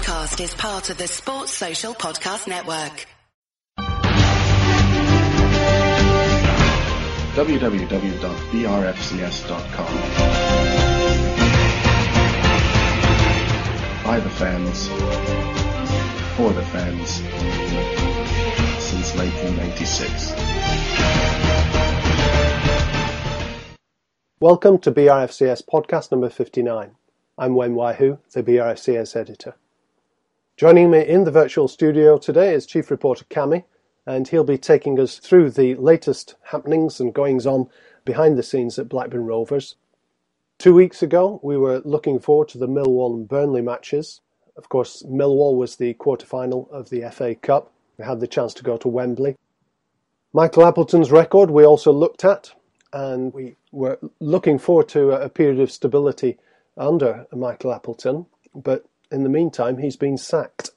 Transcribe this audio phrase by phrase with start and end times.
[0.00, 3.06] podcast is part of the Sports Social Podcast Network.
[7.34, 7.64] www.brfcs.com.
[14.04, 14.88] By the fans,
[16.34, 17.10] for the fans,
[18.82, 20.32] since 1996.
[24.40, 26.96] Welcome to BRFCS podcast number 59.
[27.36, 29.56] I'm Wen Waihu, the BRFCS editor.
[30.60, 33.64] Joining me in the virtual studio today is Chief Reporter Cami,
[34.04, 37.70] and he'll be taking us through the latest happenings and goings on
[38.04, 39.76] behind the scenes at Blackburn Rovers.
[40.58, 44.20] Two weeks ago, we were looking forward to the Millwall and Burnley matches.
[44.54, 47.72] Of course, Millwall was the quarter final of the FA Cup.
[47.96, 49.36] We had the chance to go to Wembley.
[50.34, 52.52] Michael Appleton's record we also looked at,
[52.92, 56.36] and we were looking forward to a period of stability
[56.76, 58.26] under Michael Appleton.
[58.54, 60.70] But in the meantime, he's been sacked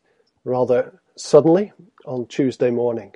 [0.43, 1.71] rather suddenly
[2.05, 3.13] on Tuesday morning.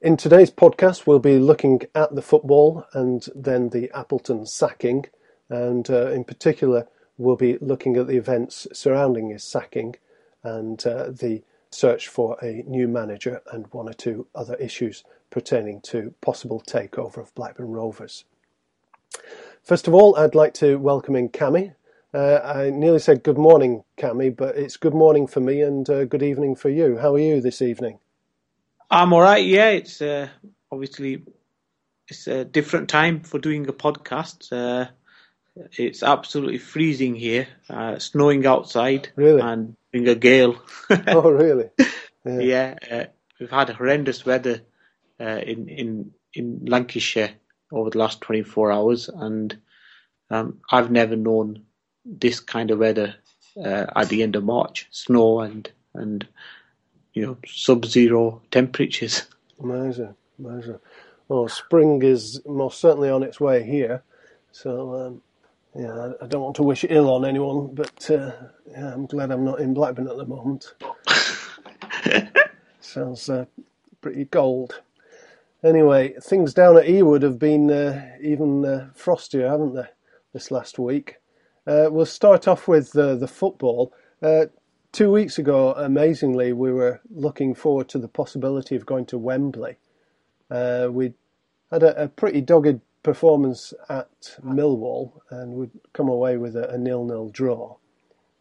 [0.00, 5.06] In today's podcast, we'll be looking at the football and then the Appleton sacking,
[5.48, 9.94] and uh, in particular, we'll be looking at the events surrounding his sacking
[10.42, 15.80] and uh, the search for a new manager and one or two other issues pertaining
[15.80, 18.24] to possible takeover of Blackburn Rovers.
[19.62, 21.74] First of all, I'd like to welcome in Cami,
[22.14, 26.04] uh, I nearly said good morning, Cami, but it's good morning for me and uh,
[26.04, 26.98] good evening for you.
[26.98, 27.98] How are you this evening?
[28.90, 29.44] I'm all right.
[29.44, 30.28] Yeah, it's uh,
[30.70, 31.24] obviously
[32.08, 34.52] it's a different time for doing a podcast.
[34.52, 34.90] Uh,
[35.72, 40.62] it's absolutely freezing here, uh, snowing outside, really, and being a gale.
[41.08, 41.70] oh, really?
[42.26, 43.04] Yeah, yeah uh,
[43.40, 44.60] we've had horrendous weather
[45.18, 47.32] in in in Lancashire
[47.70, 49.56] over the last 24 hours, and
[50.30, 51.64] um, I've never known
[52.04, 53.14] this kind of weather
[53.56, 56.26] uh, at the end of March, snow and and
[57.12, 59.26] you know sub-zero temperatures.
[59.62, 60.78] Amazing, amazing.
[61.28, 64.02] Well, spring is most certainly on its way here,
[64.50, 65.22] so um,
[65.74, 68.32] yeah, I don't want to wish ill on anyone, but uh,
[68.70, 70.74] yeah, I'm glad I'm not in Blackburn at the moment.
[72.80, 73.46] Sounds uh,
[74.00, 74.80] pretty cold.
[75.64, 79.86] Anyway, things down at Ewood have been uh, even uh, frostier, haven't they,
[80.32, 81.16] this last week?
[81.66, 83.92] Uh, we'll start off with uh, the football.
[84.20, 84.46] Uh,
[84.90, 89.76] two weeks ago, amazingly, we were looking forward to the possibility of going to Wembley.
[90.50, 91.14] Uh, we
[91.70, 97.30] had a, a, pretty dogged performance at Millwall and we'd come away with a, nil-nil
[97.30, 97.76] draw.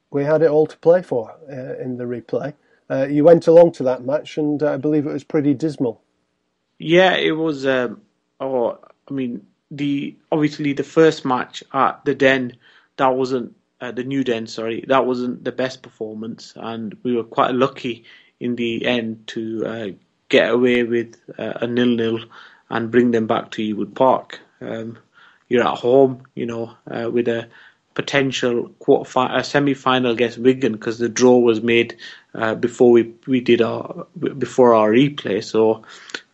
[0.09, 2.53] We had it all to play for uh, in the replay.
[2.89, 6.01] Uh, you went along to that match, and I believe it was pretty dismal.
[6.77, 7.65] Yeah, it was.
[7.65, 8.01] Um,
[8.41, 8.77] oh,
[9.07, 12.57] I mean, the obviously the first match at the Den
[12.97, 14.47] that wasn't uh, the new den.
[14.47, 18.05] Sorry, that wasn't the best performance, and we were quite lucky
[18.39, 19.87] in the end to uh,
[20.29, 22.19] get away with uh, a nil-nil
[22.69, 24.39] and bring them back to Ewood Park.
[24.61, 24.97] Um,
[25.49, 27.49] you're at home, you know, uh, with a
[27.93, 31.97] potential quarter a semi-final against Wigan because the draw was made
[32.33, 35.43] uh, before we we did our before our replay.
[35.43, 35.83] So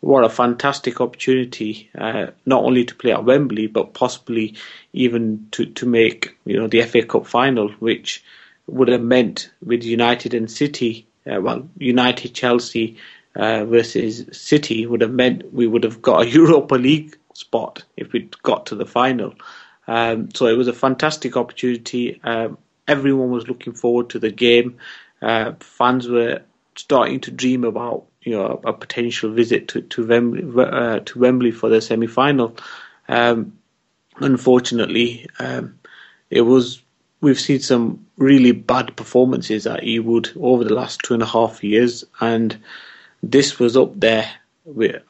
[0.02, 4.56] what a fantastic opportunity, uh, not only to play at Wembley but possibly
[4.94, 8.24] even to to make you know the FA Cup final, which
[8.68, 12.98] would have meant with United and City, uh, well United Chelsea.
[13.36, 18.12] Uh, versus City would have meant we would have got a Europa League spot if
[18.12, 19.36] we'd got to the final.
[19.88, 22.20] Um, so it was a fantastic opportunity.
[22.24, 22.58] Um,
[22.88, 24.78] everyone was looking forward to the game.
[25.22, 26.42] Uh, fans were
[26.76, 31.52] starting to dream about you know a potential visit to to Wembley, uh, to Wembley
[31.52, 32.58] for the semi final.
[33.08, 33.58] Um,
[34.18, 35.80] unfortunately, um,
[36.30, 36.82] it was
[37.22, 41.64] we've seen some really bad performances at Ewood over the last two and a half
[41.64, 42.58] years, and
[43.24, 44.30] this was up there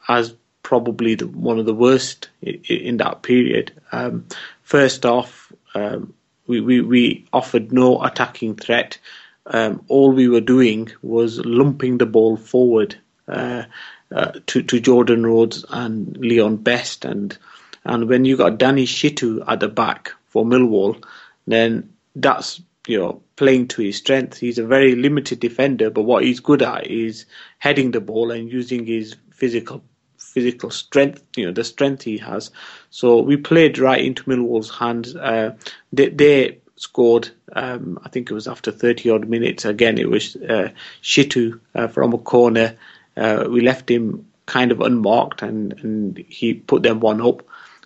[0.08, 3.72] as probably the, one of the worst in, in that period.
[3.90, 4.26] Um,
[4.62, 6.14] first off, um,
[6.46, 8.98] we, we, we offered no attacking threat.
[9.46, 12.96] Um, all we were doing was lumping the ball forward
[13.28, 13.64] uh,
[14.10, 17.36] uh, to to Jordan Rhodes and Leon Best, and
[17.84, 21.02] and when you got Danny Shittu at the back for Millwall,
[21.46, 24.38] then that's you know playing to his strength.
[24.38, 27.26] He's a very limited defender, but what he's good at is
[27.58, 29.82] heading the ball and using his physical
[30.16, 31.22] physical strength.
[31.36, 32.50] You know the strength he has.
[32.90, 35.14] So we played right into Millwall's hands.
[35.14, 35.56] Uh,
[35.92, 37.30] they, they scored.
[37.52, 39.64] Um, I think it was after 30 odd minutes.
[39.64, 40.70] Again, it was uh,
[41.02, 42.76] Shittu uh, from a corner.
[43.18, 47.42] Uh, we left him kind of unmarked, and, and he put them one up.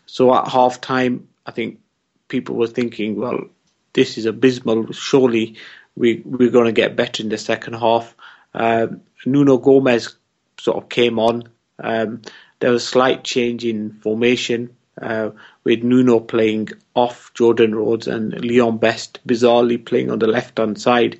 [0.06, 1.80] So at half time, I think
[2.28, 3.46] people were thinking, well,
[3.92, 4.92] this is abysmal.
[4.92, 5.56] Surely
[5.96, 8.14] we we're going to get better in the second half.
[8.54, 10.16] Um, Nuno Gomes
[10.58, 11.48] sort of came on.
[11.78, 12.22] Um,
[12.60, 15.30] there was a slight change in formation uh,
[15.64, 20.80] with Nuno playing off Jordan Rhodes and Leon Best bizarrely playing on the left hand
[20.80, 21.18] side.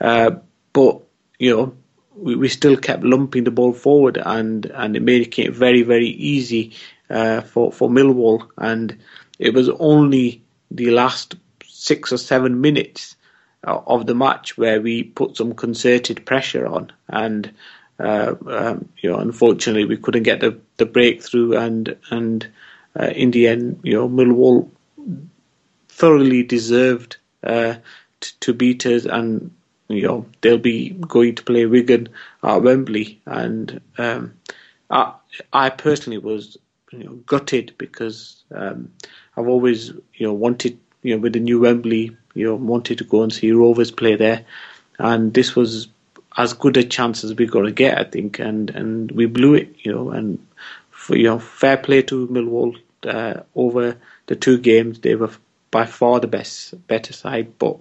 [0.00, 0.32] Uh,
[0.72, 1.02] but
[1.38, 1.76] you know
[2.20, 6.08] we, we still kept lumping the ball forward and and it made it very very
[6.08, 6.72] easy
[7.10, 8.48] uh, for for Millwall.
[8.56, 8.98] And
[9.38, 11.34] it was only the last
[11.64, 13.16] six or seven minutes
[13.66, 17.52] uh, of the match where we put some concerted pressure on, and
[17.98, 22.48] uh, um, you know, unfortunately, we couldn't get the, the breakthrough, and and
[22.98, 24.70] uh, in the end, you know, Millwall
[25.88, 27.74] thoroughly deserved uh,
[28.40, 29.50] to beat us, and
[29.90, 32.08] you know they'll be going to play Wigan
[32.42, 34.34] at Wembley, and um,
[34.90, 35.14] I,
[35.52, 36.56] I personally was
[36.92, 38.92] you know, gutted because um,
[39.36, 43.04] I've always you know wanted you know, with the new Wembley, you know, wanted to
[43.04, 44.44] go and see Rovers play there,
[44.98, 45.88] and this was
[46.36, 49.54] as good a chance as we got to get, I think, and and we blew
[49.54, 50.44] it, you know, and
[50.90, 53.96] for, you know, fair play to Millwall uh, over
[54.26, 55.30] the two games, they were
[55.70, 57.78] by far the best, better side, but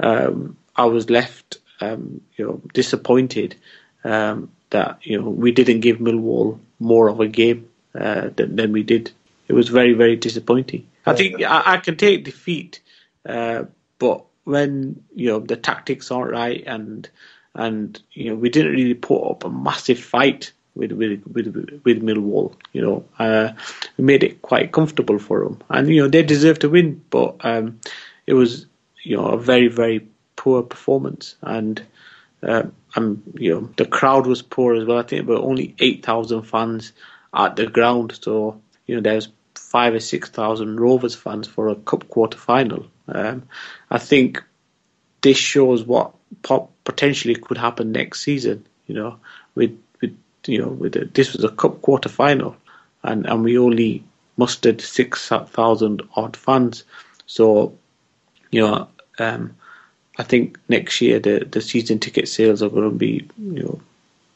[0.00, 3.56] um, I was left, um, you know, disappointed
[4.04, 8.72] um, that you know we didn't give Millwall more of a game uh, than, than
[8.72, 9.10] we did.
[9.48, 10.86] It was very, very disappointing.
[11.06, 12.80] I think I, I can take defeat,
[13.26, 13.64] uh,
[13.98, 17.08] but when you know the tactics aren't right and
[17.54, 22.02] and you know we didn't really put up a massive fight with with with, with
[22.02, 22.54] Millwall.
[22.72, 23.52] You know, uh,
[23.96, 27.36] we made it quite comfortable for them, and you know they deserve to win, but
[27.40, 27.80] um,
[28.26, 28.66] it was
[29.02, 30.06] you know a very very
[30.38, 31.82] poor performance, and
[32.42, 32.62] uh,
[32.94, 34.98] um, you know the crowd was poor as well.
[34.98, 36.92] I think about only eight thousand fans
[37.34, 41.74] at the ground, so you know there's five or six thousand Rovers fans for a
[41.74, 42.86] cup quarter final.
[43.08, 43.48] Um,
[43.90, 44.44] I think
[45.22, 46.14] this shows what
[46.84, 48.64] potentially could happen next season.
[48.86, 49.18] You know,
[49.56, 52.56] with with you know with a, this was a cup quarter final,
[53.02, 54.04] and and we only
[54.36, 56.84] mustered six thousand odd fans.
[57.26, 57.76] So,
[58.50, 58.88] you know,
[59.18, 59.56] um,
[60.18, 63.80] I think next year the the season ticket sales are going to be you know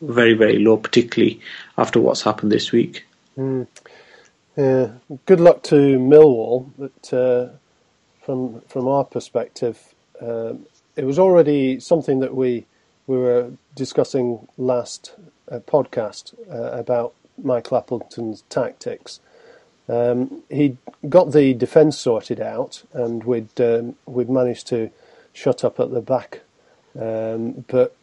[0.01, 1.41] very very low, particularly
[1.79, 3.05] after what's happened this week.
[3.37, 3.67] Mm.
[4.57, 4.91] Yeah,
[5.27, 6.71] good luck to Millwall.
[6.79, 7.49] But uh,
[8.21, 10.55] from from our perspective, uh,
[10.97, 12.67] it was already something that we
[13.07, 15.15] we were discussing last
[15.51, 19.21] uh, podcast uh, about Michael Appleton's tactics.
[19.89, 20.77] Um, he
[21.09, 24.91] got the defence sorted out, and we'd um, we'd managed to
[25.33, 26.41] shut up at the back.
[26.99, 27.97] Um, but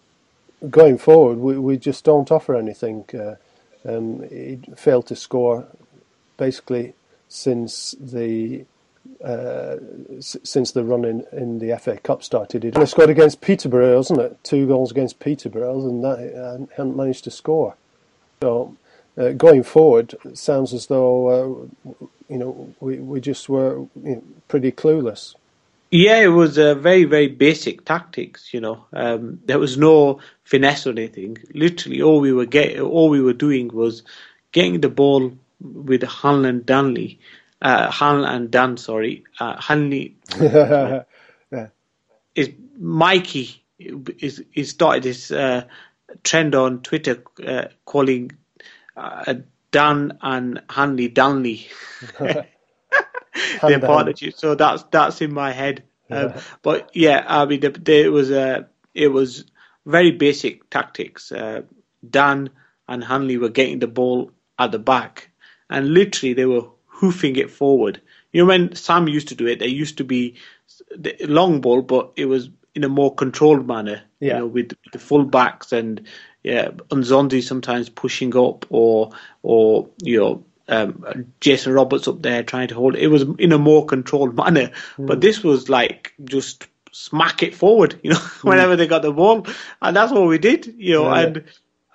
[0.70, 3.06] going forward, we, we just don't offer anything.
[3.14, 3.36] Uh,
[3.88, 5.68] um, he failed to score
[6.38, 6.94] basically
[7.28, 8.66] since the
[9.24, 9.78] uh,
[10.20, 12.64] since the run in, in the FA Cup started.
[12.64, 14.44] He scored against Peterborough, wasn't it?
[14.44, 17.76] Two goals against Peterborough, and that hadn't managed to score.
[18.42, 18.76] So
[19.18, 21.92] uh, going forward, it sounds as though uh,
[22.30, 25.36] you know we we just were you know, pretty clueless.
[25.92, 28.54] Yeah, it was a very very basic tactics.
[28.54, 31.38] You know, um, there was no finesse or anything.
[31.54, 34.04] Literally, all we were get all we were doing was
[34.52, 35.32] getting the ball
[35.62, 37.20] with Hanlan Danley,
[37.62, 41.04] uh, and Dann, sorry, uh, Hanley yeah.
[42.36, 45.64] is Mikey is he started this uh,
[46.24, 48.32] trend on Twitter uh, calling
[48.96, 49.34] uh,
[49.72, 51.68] Dann and Hanley Danley.
[53.62, 54.36] their partnership.
[54.36, 55.84] So that's that's in my head.
[56.10, 59.46] Um, but yeah, I mean, the, the, it was uh, it was
[59.86, 61.32] very basic tactics.
[61.32, 61.64] Uh,
[62.08, 62.50] Dann
[62.88, 65.30] and Hanley were getting the ball at the back,
[65.70, 68.02] and literally they were hoofing it forward.
[68.32, 70.36] You know, when Sam used to do it, there used to be
[70.96, 74.02] the long ball, but it was in a more controlled manner.
[74.20, 74.34] Yeah.
[74.34, 76.08] You know, with the full backs and
[76.44, 79.12] yeah, N'Zonzi sometimes pushing up or
[79.44, 83.02] or you know um, Jason Roberts up there trying to hold it.
[83.02, 88.00] It was in a more controlled manner, but this was like just smack it forward,
[88.04, 89.46] you know, whenever they got the ball,
[89.82, 91.22] and that's what we did, you know, Yeah.
[91.22, 91.44] and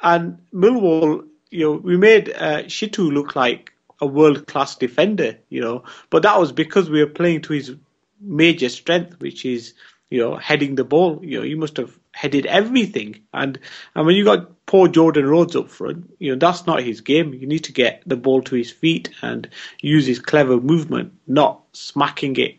[0.02, 5.61] and Millwall, you know, we made uh, Shittu look like a world class defender, you
[5.61, 7.75] know, but that was because we were playing to his
[8.21, 9.75] major strength, which is
[10.11, 11.21] you know heading the ball.
[11.25, 13.59] You know, he must have headed everything, and
[13.94, 17.35] and when you got poor Jordan Rhodes up front, you know that's not his game.
[17.35, 19.49] You need to get the ball to his feet and
[19.80, 22.56] use his clever movement, not smacking it,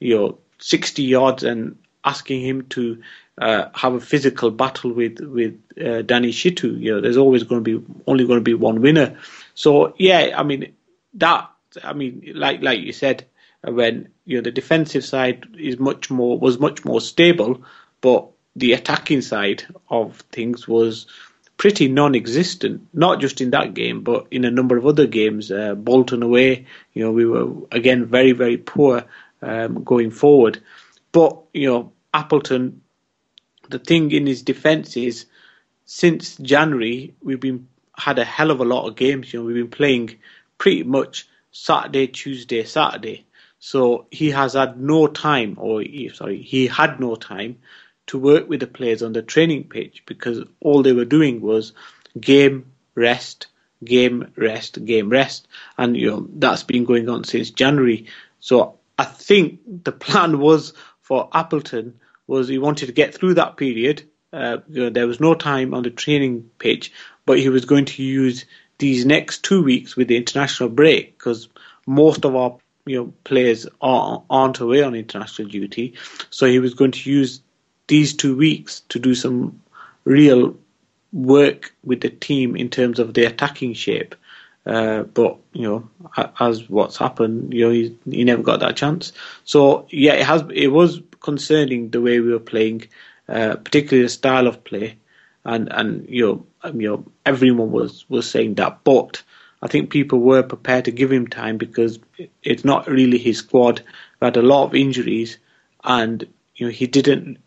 [0.00, 3.02] you know, sixty yards and asking him to
[3.38, 6.78] uh, have a physical battle with with uh, Danny Shittu.
[6.80, 9.18] You know, there's always going to be only going to be one winner.
[9.54, 10.74] So yeah, I mean
[11.14, 11.50] that.
[11.82, 13.26] I mean, like like you said,
[13.62, 17.62] when you know the defensive side is much more was much more stable,
[18.00, 21.06] but the attacking side of things was
[21.58, 22.88] pretty non-existent.
[22.92, 25.52] Not just in that game, but in a number of other games.
[25.52, 29.04] Uh, Bolton away, you know, we were again very very poor
[29.42, 30.62] um, going forward.
[31.12, 32.82] But you know, Appleton,
[33.68, 35.26] the thing in his defence is
[35.84, 39.32] since January we've been had a hell of a lot of games.
[39.32, 40.16] You know, we've been playing
[40.58, 43.26] pretty much Saturday, Tuesday, Saturday.
[43.58, 45.82] So he has had no time, or
[46.12, 47.58] sorry, he had no time
[48.08, 51.72] to work with the players on the training pitch because all they were doing was
[52.18, 53.48] game, rest,
[53.84, 58.06] game, rest, game, rest, and you know that's been going on since January.
[58.40, 63.56] So I think the plan was for Appleton was he wanted to get through that
[63.56, 64.02] period.
[64.32, 66.92] Uh, you know, there was no time on the training pitch,
[67.24, 68.44] but he was going to use
[68.78, 71.48] these next two weeks with the international break because
[71.86, 75.94] most of our you know players are, aren't away on international duty.
[76.30, 77.40] So he was going to use
[77.88, 79.60] these two weeks to do some
[80.04, 80.56] real
[81.12, 84.14] work with the team in terms of the attacking shape.
[84.64, 85.88] Uh, but you know,
[86.40, 89.12] as what's happened, you know, he, he never got that chance.
[89.44, 90.42] So yeah, it has.
[90.52, 92.88] It was concerning the way we were playing,
[93.28, 94.98] uh, particularly the style of play,
[95.44, 98.82] and and you know, um, you know, everyone was was saying that.
[98.82, 99.22] But
[99.62, 102.00] I think people were prepared to give him time because
[102.42, 103.82] it's not really his squad.
[104.20, 105.38] We had a lot of injuries,
[105.84, 106.26] and
[106.56, 107.38] you know, he didn't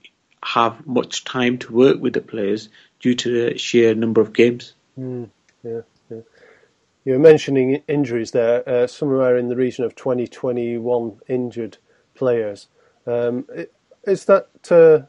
[0.43, 2.69] have much time to work with the players
[2.99, 4.73] due to the sheer number of games.
[4.97, 5.25] Yeah,
[5.63, 6.21] yeah.
[7.05, 11.77] You were mentioning injuries there, uh, somewhere in the region of 20, 21 injured
[12.13, 12.67] players.
[13.07, 13.47] Um,
[14.03, 15.07] is that uh,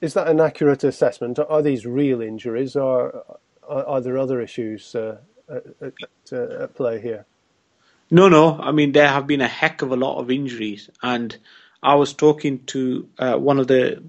[0.00, 1.38] is that an accurate assessment?
[1.38, 3.24] Are these real injuries, or
[3.66, 5.18] are, are there other issues uh,
[5.48, 5.94] at, at,
[6.32, 7.26] uh, at play here?
[8.10, 8.58] No, no.
[8.60, 11.36] I mean, there have been a heck of a lot of injuries, and
[11.82, 14.02] I was talking to uh, one of the.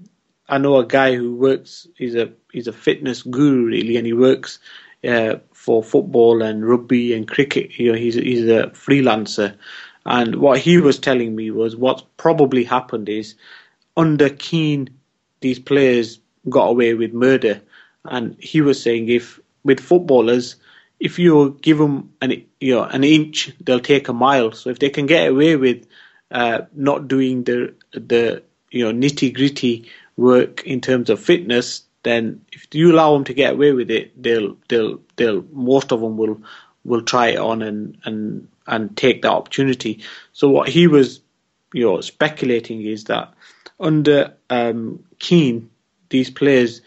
[0.48, 1.86] I know a guy who works.
[1.96, 4.58] He's a he's a fitness guru really, and he works
[5.06, 7.78] uh, for football and rugby and cricket.
[7.78, 9.56] You know, he's he's a freelancer,
[10.04, 13.34] and what he was telling me was what's probably happened is
[13.96, 14.90] under Keane,
[15.40, 17.60] these players got away with murder,
[18.04, 20.56] and he was saying if with footballers,
[21.00, 24.52] if you give them an you know an inch, they'll take a mile.
[24.52, 25.86] So if they can get away with
[26.30, 32.44] uh, not doing the the you know nitty gritty work in terms of fitness, then
[32.52, 36.16] if you allow them to get away with it, they'll they'll they'll most of them
[36.16, 36.40] will
[36.84, 40.02] will try it on and and and take that opportunity.
[40.32, 41.20] So what he was
[41.72, 43.34] you know speculating is that
[43.78, 45.70] under um, Keane,
[46.08, 46.80] these players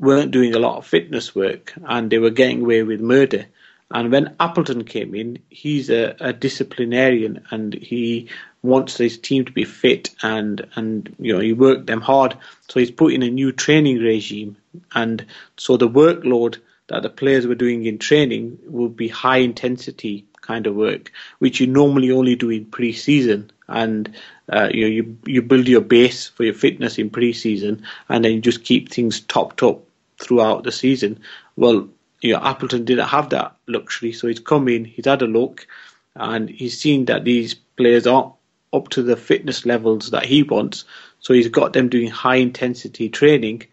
[0.00, 3.46] weren't doing a lot of fitness work and they were getting away with murder.
[3.90, 8.28] And when Appleton came in, he's a, a disciplinarian and he
[8.64, 12.36] wants his team to be fit and and you know he worked them hard.
[12.68, 14.56] So he's put in a new training regime,
[14.94, 20.24] and so the workload that the players were doing in training will be high intensity
[20.40, 23.50] kind of work, which you normally only do in pre-season.
[23.68, 24.14] And
[24.50, 28.32] uh, you know, you you build your base for your fitness in pre-season, and then
[28.32, 29.82] you just keep things topped up
[30.18, 31.20] throughout the season.
[31.56, 31.88] Well,
[32.22, 35.66] you know, Appleton didn't have that luxury, so he's come in, he's had a look,
[36.14, 38.33] and he's seen that these players aren't
[38.74, 40.84] up to the fitness levels that he wants.
[41.20, 43.66] So he's got them doing high intensity training.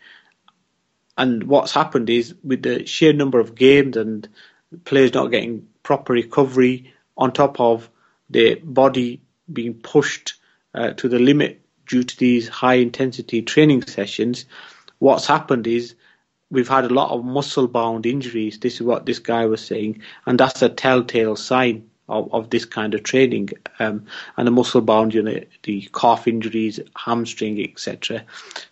[1.17, 4.27] And what's happened is with the sheer number of games and
[4.85, 7.89] players not getting proper recovery on top of
[8.29, 10.35] their body being pushed
[10.73, 14.45] uh, to the limit due to these high intensity training sessions,
[14.99, 15.95] what's happened is
[16.49, 18.59] we've had a lot of muscle bound injuries.
[18.59, 22.65] This is what this guy was saying, and that's a telltale sign of, of this
[22.65, 23.49] kind of training
[23.79, 24.05] um,
[24.37, 28.23] and the muscle bound, you the calf injuries, hamstring, etc.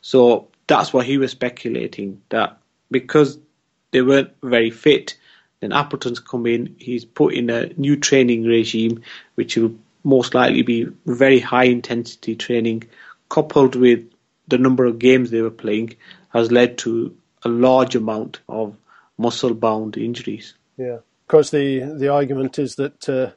[0.01, 2.59] So that's why he was speculating that
[2.91, 3.39] because
[3.91, 5.17] they weren't very fit,
[5.61, 6.75] then Appleton's come in.
[6.77, 9.01] He's put in a new training regime,
[9.35, 12.83] which will most likely be very high intensity training,
[13.29, 14.05] coupled with
[14.47, 15.95] the number of games they were playing,
[16.29, 18.75] has led to a large amount of
[19.17, 20.55] muscle bound injuries.
[20.77, 20.99] Yeah.
[21.29, 23.31] Course, the, the argument is that uh,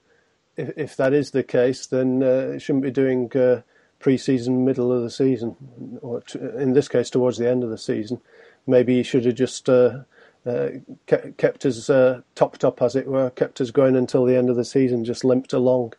[0.56, 3.61] if, if that is the case, then uh, it shouldn't be doing uh,
[3.99, 5.56] pre season, middle of the season,
[6.00, 6.22] or
[6.58, 8.20] in this case, towards the end of the season.
[8.66, 10.04] Maybe he should have just uh,
[10.46, 10.68] uh,
[11.06, 14.49] kept, kept us uh, topped up, as it were, kept us going until the end
[14.49, 15.92] of the season, just limped along.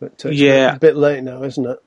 [0.00, 1.78] But yeah, a bit late now, isn't it?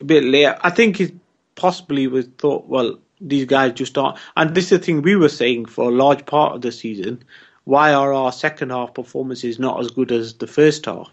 [0.00, 0.54] A bit late.
[0.62, 1.14] I think it
[1.54, 4.18] possibly was thought, well, these guys just aren't.
[4.36, 7.22] And this is the thing we were saying for a large part of the season.
[7.66, 11.10] Why are our second half performances not as good as the first half?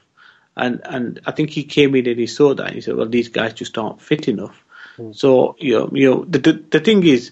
[0.55, 3.09] And and I think he came in and he saw that and he said, well,
[3.09, 4.63] these guys just aren't fit enough.
[4.99, 5.15] Mm.
[5.15, 7.31] So you know, you know, the, the the thing is,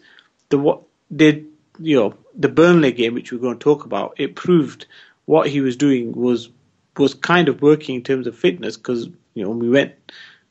[0.49, 1.45] the what they
[1.79, 4.87] you know the Burnley game, which we're going to talk about, it proved
[5.25, 6.49] what he was doing was
[6.97, 9.93] was kind of working in terms of fitness because you know we went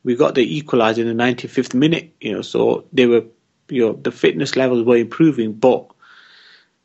[0.05, 3.25] we got the equaliser in the 95th minute, you know, so they were
[3.69, 5.91] you know the fitness levels were improving, but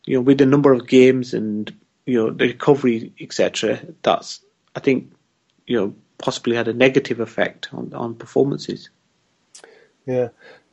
[0.06, 1.74] you know with the number of games and
[2.06, 3.80] you know the recovery etc.
[4.02, 4.42] That's
[4.76, 5.12] I think
[5.68, 8.90] you know possibly had a negative effect on on performances.
[10.06, 10.30] Yeah,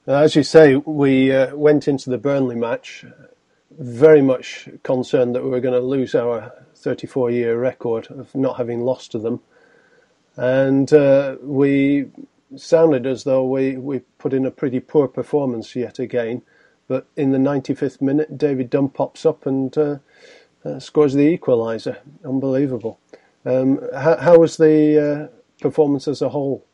[0.07, 3.05] as you say, we uh, went into the Burnley match
[3.79, 8.57] very much concerned that we were going to lose our 34 year record of not
[8.57, 9.41] having lost to them.
[10.37, 12.07] And uh, we
[12.57, 16.43] sounded as though we, we put in a pretty poor performance yet again.
[16.93, 19.97] But in the 95th minute, David Dunn pops up and uh,
[20.63, 21.97] uh, scores the equaliser.
[22.23, 23.01] Unbelievable.
[23.47, 26.67] Um, how, how, was the uh, performance as a whole?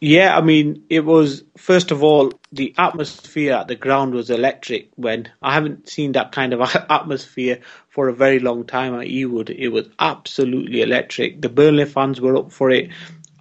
[0.00, 4.90] Yeah, I mean, it was first of all the atmosphere at the ground was electric.
[4.96, 6.60] When I haven't seen that kind of
[6.90, 11.40] atmosphere for a very long time at Ewood, it was absolutely electric.
[11.40, 12.90] The Burnley fans were up for it.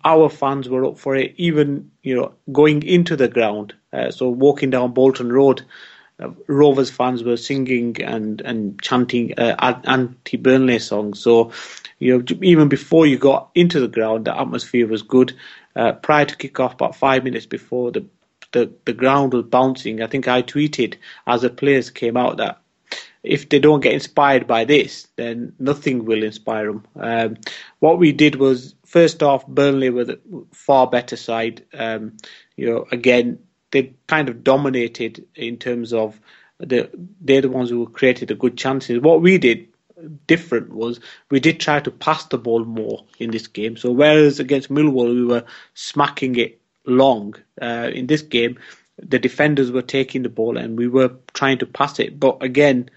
[0.06, 1.34] Our fans were up for it.
[1.36, 5.62] Even you know, going into the ground, uh, so walking down Bolton Road,
[6.20, 11.20] uh, Rovers fans were singing and and chanting uh, anti-Burnley songs.
[11.20, 11.52] So
[12.00, 15.34] you know, even before you got into the ground, the atmosphere was good
[15.76, 18.06] uh, prior to kick-off, about five minutes before the,
[18.52, 20.02] the the ground was bouncing.
[20.02, 22.58] I think I tweeted as the players came out that
[23.24, 26.86] if they don't get inspired by this, then nothing will inspire them.
[26.96, 27.38] Um,
[27.80, 30.20] what we did was, first off, Burnley were the
[30.52, 31.66] far better side.
[31.74, 32.18] Um,
[32.58, 33.40] you know, again,
[33.72, 36.20] they kind of dominated in terms of
[36.60, 36.90] the
[37.22, 39.00] they're the ones who created the good chances.
[39.00, 39.70] What we did
[40.28, 41.00] different was
[41.30, 43.78] we did try to pass the ball more in this game.
[43.78, 48.58] So whereas against Millwall we were smacking it long, uh, in this game
[48.98, 52.20] the defenders were taking the ball and we were trying to pass it.
[52.20, 52.90] But again,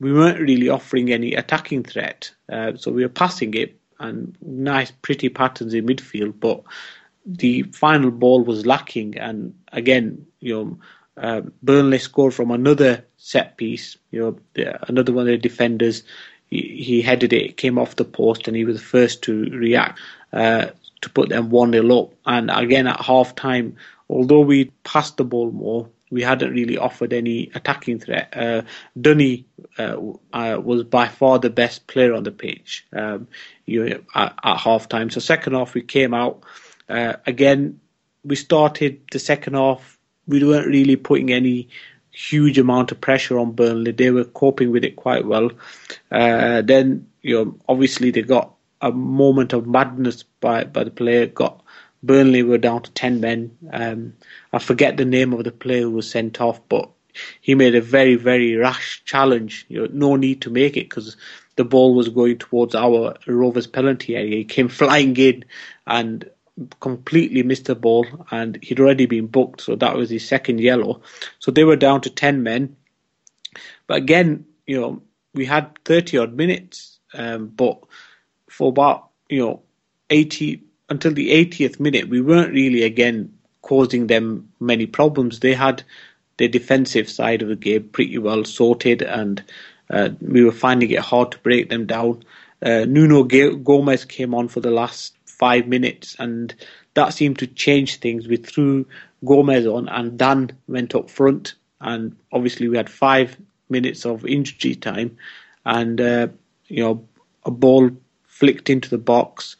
[0.00, 2.32] we weren't really offering any attacking threat.
[2.48, 6.62] Uh, so we were passing it and nice, pretty patterns in midfield, but
[7.26, 9.18] the final ball was lacking.
[9.18, 10.78] And again, you know,
[11.16, 13.96] uh, Burnley scored from another set piece.
[14.10, 14.20] You
[14.56, 16.02] know, another one of the defenders
[16.50, 19.98] he, headed it, came off the post, and he was the first to react
[20.32, 20.66] uh,
[21.00, 22.12] to put them 1 0 up.
[22.26, 23.76] And again, at half time,
[24.08, 28.32] although we passed the ball more, we hadn't really offered any attacking threat.
[28.36, 28.62] Uh,
[28.98, 29.46] Dunny
[29.76, 29.96] uh,
[30.32, 33.26] uh, was by far the best player on the pitch um,
[33.66, 35.10] you at, at half time.
[35.10, 36.44] So, second half, we came out.
[36.88, 37.80] Uh, again,
[38.22, 39.98] we started the second half,
[40.28, 41.68] we weren't really putting any
[42.12, 43.90] huge amount of pressure on Burnley.
[43.90, 45.50] They were coping with it quite well.
[46.12, 51.26] Uh, then, you know, obviously they got a moment of madness by by the player.
[51.26, 51.63] Got
[52.06, 53.56] Burnley were down to ten men.
[53.72, 54.14] Um,
[54.52, 56.90] I forget the name of the player who was sent off, but
[57.40, 59.66] he made a very very rash challenge.
[59.68, 61.16] You know, no need to make it because
[61.56, 64.36] the ball was going towards our Rovers penalty area.
[64.36, 65.44] He came flying in,
[65.86, 66.28] and
[66.80, 71.02] completely missed the ball and he'd already been booked, so that was his second yellow.
[71.38, 72.76] So they were down to 10 men.
[73.86, 75.02] But again, you know,
[75.34, 77.80] we had 30 odd minutes, um, but
[78.48, 79.62] for about, you know,
[80.10, 80.62] 80
[80.94, 85.40] until the 80th minute, we weren't really again causing them many problems.
[85.40, 85.82] They had
[86.36, 89.42] the defensive side of the game pretty well sorted, and
[89.90, 92.22] uh, we were finding it hard to break them down.
[92.62, 96.54] Uh, Nuno Gomes came on for the last five minutes, and
[96.94, 98.28] that seemed to change things.
[98.28, 98.86] We threw
[99.24, 103.36] Gomes on, and Dann went up front, and obviously we had five
[103.68, 105.16] minutes of injury time,
[105.64, 106.28] and uh,
[106.68, 107.08] you know
[107.44, 107.90] a ball
[108.26, 109.56] flicked into the box,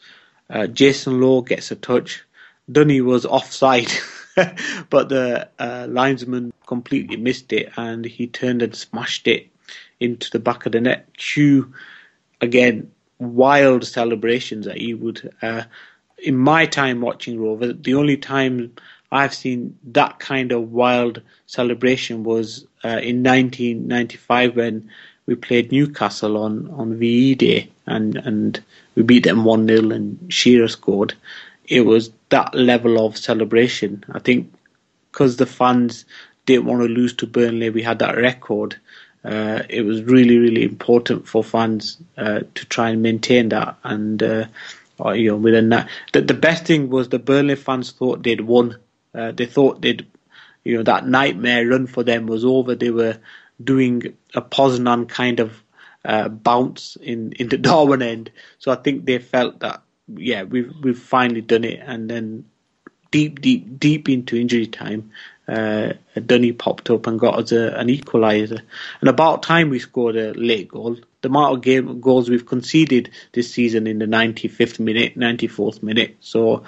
[0.49, 2.23] Uh, Jason Lowe gets a touch.
[2.71, 3.91] Dunny was offside,
[4.89, 9.47] but the uh, linesman completely missed it and he turned and smashed it
[9.99, 11.07] into the back of the net.
[11.17, 11.73] Hugh,
[12.41, 15.33] again, wild celebrations that he would.
[15.41, 15.63] Uh,
[16.17, 18.73] in my time watching Rover, the only time
[19.11, 24.89] I've seen that kind of wild celebration was uh, in 1995 when
[25.27, 28.63] we played Newcastle on, on VE Day and, and
[28.95, 31.13] we beat them 1 0 and Shearer scored.
[31.67, 34.03] It was that level of celebration.
[34.11, 34.53] I think
[35.11, 36.05] because the fans
[36.45, 38.75] didn't want to lose to Burnley, we had that record.
[39.23, 43.77] Uh, it was really, really important for fans uh, to try and maintain that.
[43.83, 44.45] And uh,
[45.13, 48.77] you know, within that, the, the best thing was the Burnley fans thought they'd won.
[49.15, 50.05] Uh, they thought they'd,
[50.63, 52.75] you know, that nightmare run for them was over.
[52.75, 53.17] They were
[53.63, 55.63] doing a Poznan kind of
[56.03, 58.31] uh, bounce in in the Darwen end.
[58.59, 61.79] So I think they felt that yeah, we've we've finally done it.
[61.83, 62.45] And then
[63.11, 65.11] deep, deep, deep into injury time,
[65.47, 65.93] uh,
[66.25, 68.61] Dunny popped up and got us a, an equaliser.
[68.99, 70.97] And about time we scored a late goal.
[71.21, 76.17] The amount of game goals we've conceded this season in the 95th minute, 94th minute.
[76.19, 76.63] So,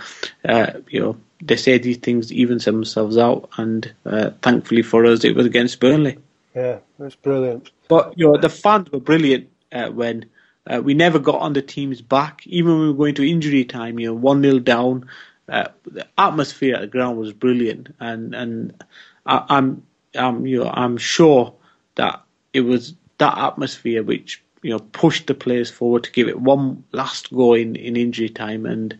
[0.45, 3.49] uh, you know, they say these things even themselves out.
[3.57, 6.17] And uh, thankfully for us, it was against Burnley.
[6.57, 7.69] Yeah, that's brilliant.
[7.87, 10.25] But you know, the fans were brilliant uh, when
[10.65, 13.63] uh, we never got on the team's back, even when we were going to injury
[13.63, 13.99] time.
[13.99, 15.07] You know, one 0 down.
[15.47, 18.83] Uh, the atmosphere at the ground was brilliant, and and
[19.27, 19.83] I, I'm
[20.15, 21.53] I'm you know I'm sure
[21.93, 26.41] that it was that atmosphere which you know pushed the players forward to give it
[26.41, 28.97] one last go in, in injury time, and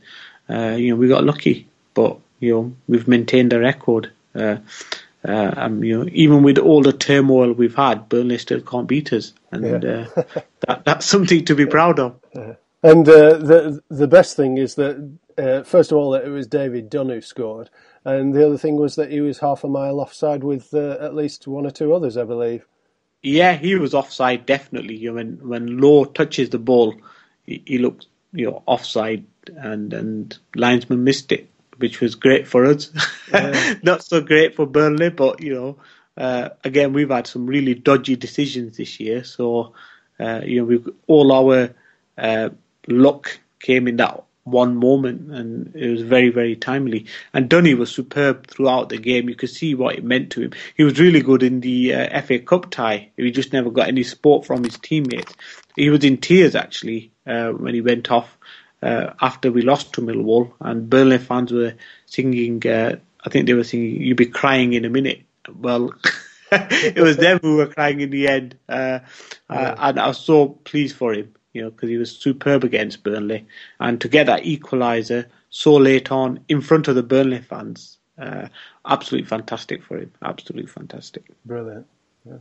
[0.48, 4.12] uh, you know we got lucky, but you know we've maintained a record.
[4.36, 4.58] Uh,
[5.25, 9.12] uh, um, you know, even with all the turmoil we've had, Burnley still can't beat
[9.13, 10.06] us, and yeah.
[10.15, 10.23] uh,
[10.67, 12.19] that, that's something to be proud of.
[12.84, 16.47] And uh, the the best thing is that uh, first of all that it was
[16.47, 17.69] David Dunn who scored,
[18.06, 21.15] and the other thing was that he was half a mile offside with uh, at
[21.15, 22.65] least one or two others, I believe.
[23.23, 24.95] Yeah, he was offside definitely.
[24.95, 26.95] You know, when when Lowe touches the ball,
[27.45, 32.66] he, he looks you know offside, and and linesman missed it which was great for
[32.66, 32.92] us.
[33.32, 33.76] Yeah.
[33.84, 35.78] Not so great for Burnley, but you know,
[36.18, 39.24] uh, again, we've had some really dodgy decisions this year.
[39.24, 39.74] So,
[40.20, 41.76] uh, you know, we all our
[42.18, 42.50] uh,
[42.88, 47.06] luck came in that one moment, and it was very, very timely.
[47.34, 49.28] And Dunny was superb throughout the game.
[49.28, 50.54] You could see what it meant to him.
[50.76, 53.12] He was really good in the uh, FA Cup tie.
[53.18, 55.36] He just never got any support from his teammates.
[55.76, 58.37] He was in tears actually uh, when he went off
[58.82, 61.74] uh, after we lost to Millwall, and Burnley fans were
[62.06, 62.66] singing.
[62.66, 65.94] Uh, I think they were singing "You'll be crying in a minute." Well,
[66.52, 69.00] it was them who were crying in the end, uh,
[69.50, 73.04] uh and I was so pleased for him, you know, because he was superb against
[73.04, 73.48] Burnley,
[73.80, 78.48] and to get that equaliser so late on in front of the Burnley fans, uh,
[78.86, 80.12] absolutely fantastic for him.
[80.22, 81.24] Absolutely fantastic.
[81.46, 81.88] Brilliant.
[82.26, 82.38] Yeah.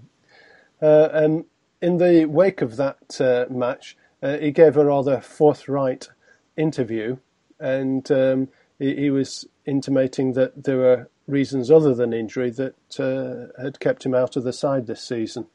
[0.82, 1.44] Uh, and
[1.80, 6.08] in the wake of that match, he gave a rather forthright
[6.56, 7.18] interview,
[7.58, 13.60] and um, he, he, was intimating that there were reasons other than injury that uh,
[13.60, 15.46] had kept him out of the side this season.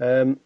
[0.00, 0.40] Um,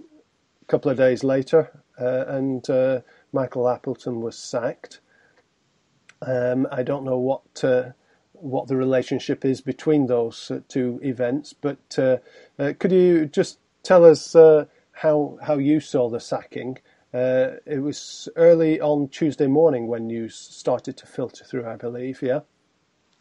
[0.62, 3.00] a couple of days later, uh, and uh,
[3.32, 5.00] Michael Appleton was sacked.
[6.22, 7.90] Um, I don't know what uh,
[8.32, 12.18] what the relationship is between those uh, two events, but uh,
[12.78, 14.34] could you just tell us
[14.92, 16.78] how how you saw the sacking?
[17.12, 22.22] Uh, it was early on Tuesday morning when news started to filter through, I believe.
[22.22, 22.40] Yeah.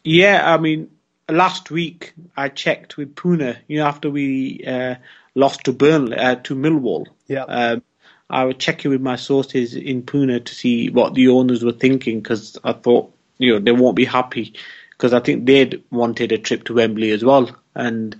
[0.04, 0.90] Yeah, I mean,
[1.28, 3.58] last week I checked with Puna.
[3.68, 4.96] You know, after we uh,
[5.34, 7.06] lost to Burnley uh, to Millwall.
[7.26, 7.44] Yeah.
[7.44, 7.82] Um,
[8.28, 12.20] I was checking with my sources in Puna to see what the owners were thinking
[12.20, 14.54] because I thought you know they won't be happy
[14.90, 18.16] because I think they'd wanted a trip to Wembley as well, and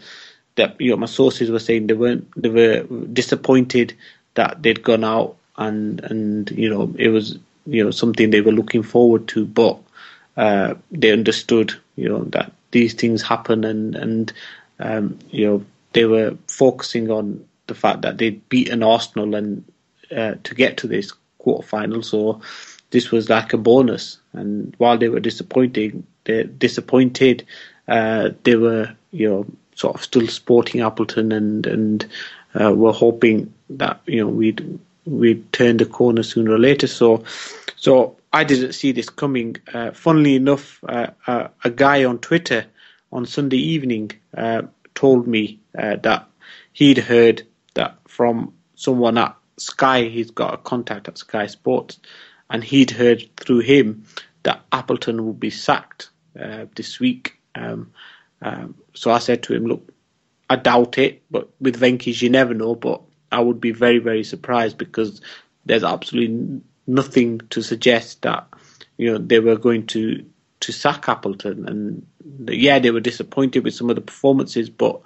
[0.55, 3.95] that you know my sources were saying they weren't they were disappointed
[4.35, 8.53] that they'd gone out and and you know it was you know something they were
[8.53, 9.79] looking forward to, but
[10.37, 14.33] uh, they understood you know that these things happen and and
[14.79, 19.65] um, you know they were focusing on the fact that they'd beaten Arsenal and
[20.15, 22.41] uh, to get to this quarterfinal, so
[22.91, 24.19] this was like a bonus.
[24.33, 27.47] And while they were disappointing, they disappointed.
[27.89, 32.07] Uh, they were you know sort of still sporting Appleton and and
[32.59, 36.87] uh, were hoping that you know we'd we'd turn the corner sooner or later.
[36.87, 37.25] So,
[37.77, 39.57] so I didn't see this coming.
[39.73, 42.67] Uh, funnily enough, uh, uh, a guy on Twitter
[43.13, 44.63] on Sunday evening uh,
[44.95, 46.29] told me uh, that
[46.73, 50.05] he'd heard that from someone at Sky.
[50.05, 51.99] He's got a contact at Sky Sports,
[52.51, 54.05] and he'd heard through him
[54.43, 57.39] that Appleton would be sacked uh, this week.
[57.55, 57.93] Um,
[58.43, 59.91] um, so I said to him, "Look,
[60.49, 62.75] I doubt it, but with Venky's you never know.
[62.75, 63.01] But
[63.33, 65.21] I would be very, very surprised because
[65.65, 68.47] there's absolutely nothing to suggest that
[68.97, 70.25] you know they were going to
[70.61, 71.69] to sack Appleton.
[71.69, 72.07] And
[72.49, 75.01] yeah, they were disappointed with some of the performances, but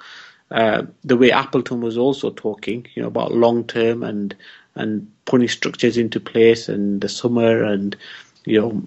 [0.51, 4.35] uh, the way Appleton was also talking, you know, about long term and
[4.75, 7.97] and putting structures into place and the summer and
[8.45, 8.83] you know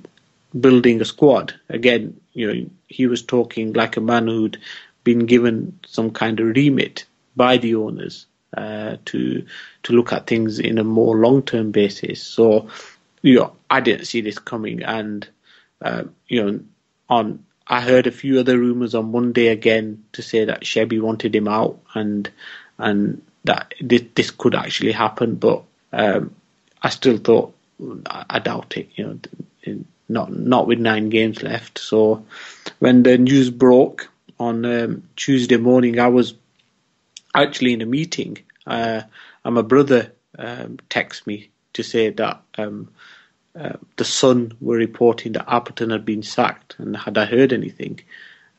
[0.59, 1.53] building a squad.
[1.69, 4.59] Again, you know, he was talking like a man who'd
[5.03, 9.45] been given some kind of remit by the owners uh, to
[9.83, 12.21] to look at things in a more long term basis.
[12.21, 12.69] So,
[13.21, 15.27] you know, I didn't see this coming, and
[15.81, 16.59] uh, you know,
[17.09, 21.35] on I heard a few other rumours on Monday again to say that Shebby wanted
[21.35, 22.29] him out, and
[22.77, 26.35] and that this, this could actually happen, but um,
[26.81, 27.53] I still thought
[28.05, 28.89] I, I doubt it.
[28.95, 29.19] You
[29.65, 31.79] know, not not with nine games left.
[31.79, 32.25] So
[32.79, 36.33] when the news broke on um, Tuesday morning, I was
[37.33, 39.01] actually in a meeting, uh,
[39.43, 42.89] and my brother um, texted me to say that um,
[43.55, 47.99] uh, the Sun were reporting that Appleton had been sacked, and had I heard anything,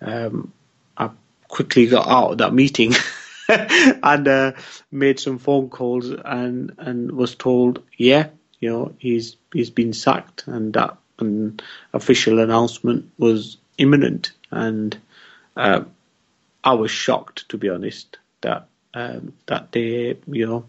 [0.01, 0.53] um,
[0.97, 1.11] I
[1.49, 2.95] quickly got out of that meeting
[3.49, 4.53] and uh,
[4.91, 8.29] made some phone calls and and was told, yeah,
[8.61, 11.61] you know, he's he's been sacked, and that an
[11.93, 14.97] official announcement was imminent, and
[15.57, 15.83] uh,
[16.63, 20.65] I was shocked to be honest that um, that they you know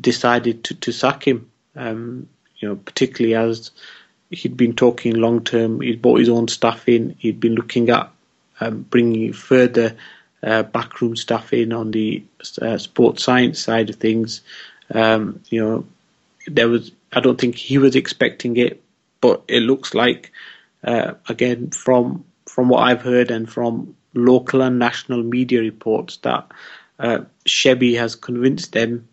[0.00, 1.50] decided to, to sack him.
[1.74, 3.70] Um, you know, particularly as
[4.30, 5.80] he'd been talking long term.
[5.80, 7.16] He'd brought his own staff in.
[7.18, 8.10] He'd been looking at
[8.60, 9.96] um, bringing further
[10.42, 12.22] uh, backroom staff in on the
[12.60, 14.42] uh, sports science side of things.
[14.92, 15.84] Um, you know,
[16.46, 16.92] there was.
[17.12, 18.82] I don't think he was expecting it,
[19.20, 20.32] but it looks like
[20.84, 26.50] uh, again from from what I've heard and from local and national media reports that
[27.00, 27.24] uh,
[27.96, 29.08] has convinced them,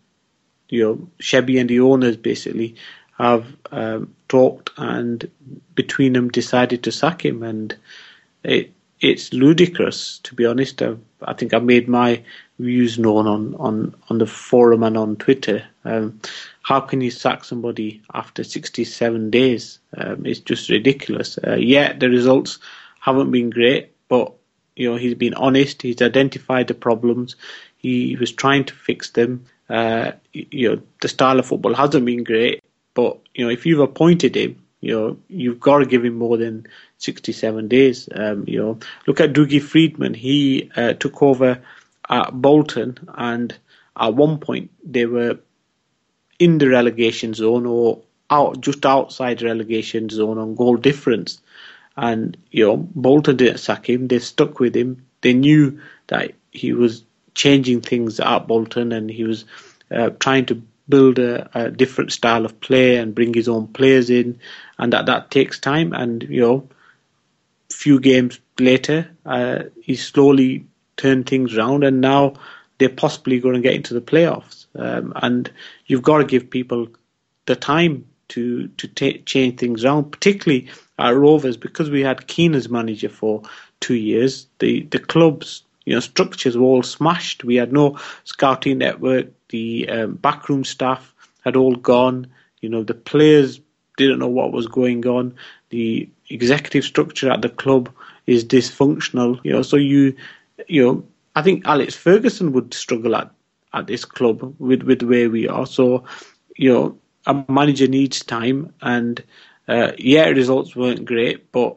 [0.68, 2.76] you know, Shebby and the owners basically
[3.18, 5.28] have um, talked and
[5.74, 7.74] between them decided to sack him, and
[8.44, 10.82] it it's ludicrous to be honest.
[10.82, 12.22] I've, I think I made my
[12.58, 15.64] views known on, on, on the forum and on Twitter.
[15.84, 16.20] Um,
[16.62, 19.78] how can you sack somebody after 67 days?
[19.96, 21.38] Um, it's just ridiculous.
[21.38, 22.58] Uh, yeah, the results
[23.00, 24.32] haven't been great, but
[24.76, 25.82] you know he's been honest.
[25.82, 27.36] He's identified the problems.
[27.78, 29.46] He was trying to fix them.
[29.68, 32.62] Uh, you know the style of football hasn't been great,
[32.94, 36.36] but you know if you've appointed him, you know you've got to give him more
[36.36, 36.66] than
[36.98, 38.08] 67 days.
[38.12, 40.14] Um, you know look at Dougie Freedman.
[40.14, 41.62] He uh, took over
[42.08, 43.56] at Bolton, and
[43.96, 45.38] at one point they were
[46.38, 51.40] in the relegation zone or out just outside the relegation zone on goal difference.
[51.96, 55.04] And you know, Bolton didn't sack him; they stuck with him.
[55.20, 59.44] They knew that he was changing things at Bolton, and he was
[59.90, 64.10] uh, trying to build a, a, different style of play and bring his own players
[64.10, 64.38] in,
[64.78, 65.92] and that that takes time.
[65.92, 66.68] And you know,
[67.70, 72.34] few games later, uh, he slowly turned things around, and now
[72.78, 74.66] they're possibly going to get into the playoffs.
[74.74, 75.50] Um, and
[75.86, 76.88] you've got to give people
[77.46, 82.54] the time to to t- change things around, particularly at Rovers because we had Keane
[82.54, 83.42] as manager for
[83.80, 84.46] two years.
[84.58, 87.44] The the club's you know structures were all smashed.
[87.44, 89.28] We had no scouting network.
[89.48, 92.26] The um, backroom staff had all gone.
[92.60, 93.60] You know the players
[93.96, 95.34] didn't know what was going on.
[95.70, 97.90] The executive structure at the club
[98.26, 99.40] is dysfunctional.
[99.44, 100.14] You know, so you
[100.66, 103.30] you know I think Alex Ferguson would struggle at
[103.72, 105.66] at this club with with where we are.
[105.66, 106.04] So,
[106.56, 109.22] you know, a manager needs time, and
[109.68, 111.76] uh, yeah, results weren't great, but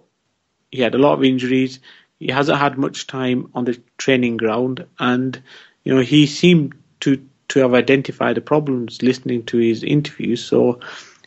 [0.71, 1.79] he had a lot of injuries.
[2.21, 5.41] He hasn't had much time on the training ground, and
[5.83, 10.45] you know he seemed to to have identified the problems listening to his interviews.
[10.45, 10.79] So,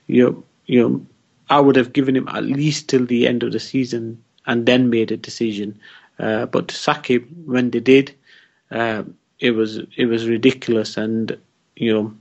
[0.07, 1.07] you know, you know,
[1.50, 4.88] I would have given him at least till the end of the season and then
[4.88, 5.80] made a decision.
[6.18, 8.14] Uh, but to sack him when they did,
[8.70, 9.02] uh,
[9.40, 11.37] it was it was ridiculous, and
[11.74, 12.14] you know,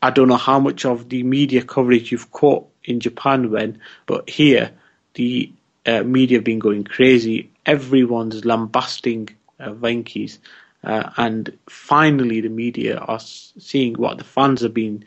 [0.00, 4.30] I don't know how much of the media coverage you've caught in Japan when, but
[4.30, 4.70] here
[5.12, 5.52] the
[5.84, 7.50] uh, media have been going crazy.
[7.68, 9.28] Everyone's lambasting
[9.60, 10.38] uh, Venky's,
[10.82, 15.04] uh, and finally the media are seeing what the fans have been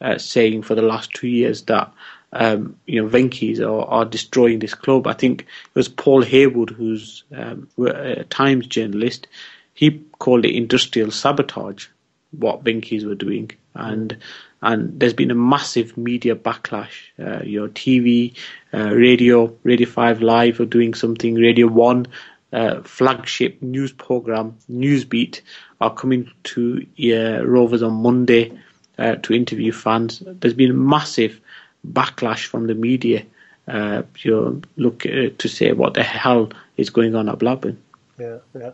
[0.00, 1.92] uh, saying for the last two years that
[2.32, 5.06] um, you know Venky's are, are destroying this club.
[5.06, 9.26] I think it was Paul Haywood, who's um, a Times journalist
[9.74, 11.88] he called it industrial sabotage,
[12.30, 13.50] what Venky's were doing.
[13.74, 14.16] And
[14.62, 17.10] and there's been a massive media backlash.
[17.18, 18.34] Uh, your TV,
[18.72, 21.34] uh, radio, Radio Five Live are doing something.
[21.34, 22.06] Radio One,
[22.52, 25.42] uh, flagship news program, Newsbeat,
[25.82, 28.58] are coming to uh, Rovers on Monday
[28.96, 30.22] uh, to interview fans.
[30.24, 31.40] There's been a massive
[31.86, 33.24] backlash from the media.
[33.68, 37.82] Uh, you look to say what the hell is going on at Blackburn.
[38.18, 38.70] Yeah, yeah.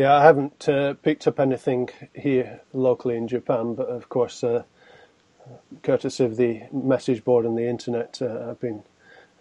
[0.00, 4.62] Yeah, I haven't uh, picked up anything here locally in Japan, but of course, uh,
[5.82, 8.82] courtesy of the message board and the internet, uh, I've been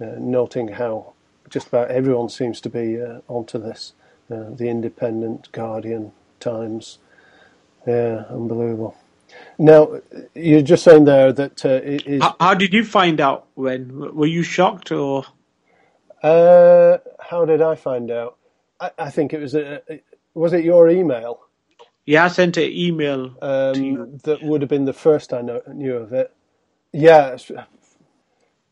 [0.02, 1.14] uh, noting how
[1.50, 3.94] just about everyone seems to be uh, onto this.
[4.30, 6.98] Uh, the Independent, Guardian, Times.
[7.88, 8.98] Yeah, unbelievable.
[9.58, 10.02] Now,
[10.36, 12.22] you're just saying there that it is.
[12.22, 13.48] How, how, did you find out?
[13.56, 15.24] When were you shocked or?
[16.22, 18.36] how did I find out?
[18.78, 19.82] I, I think it was a,
[20.34, 21.42] was it your email?
[22.06, 25.96] Yeah, I sent an email um, that would have been the first I know, knew
[25.96, 26.34] of it.
[26.92, 27.52] Yeah, it's,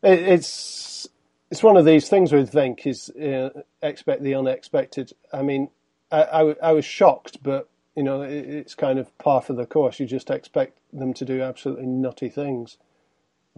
[0.02, 1.08] it's
[1.50, 5.12] it's one of these things with Venky's uh, expect the unexpected.
[5.32, 5.70] I mean,
[6.10, 9.66] I, I, I, was shocked, but you know, it, it's kind of par for the
[9.66, 9.98] course.
[9.98, 12.76] You just expect them to do absolutely nutty things.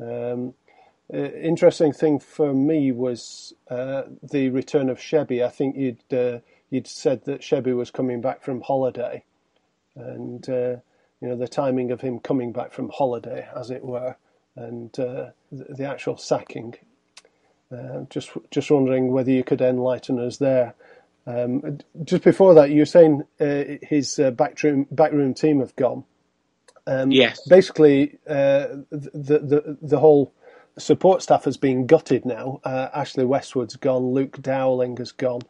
[0.00, 0.54] Um,
[1.12, 5.44] uh, interesting thing for me was uh, the return of Shebby.
[5.44, 9.24] I think you'd uh, you'd said that Shebby was coming back from holiday,
[9.96, 10.76] and uh,
[11.20, 14.16] you know the timing of him coming back from holiday, as it were,
[14.56, 16.76] and uh, the, the, actual sacking.
[17.70, 20.74] Uh, just just wondering whether you could enlighten us there.
[21.26, 26.04] Um, just before that, you were saying uh, his uh, backroom backroom team have gone.
[26.86, 27.40] Um, yes.
[27.48, 30.32] Basically, uh, the the the whole
[30.78, 32.60] support staff has been gutted now.
[32.64, 34.12] Ashley Westwood's gone.
[34.12, 35.42] Luke Dowling has gone.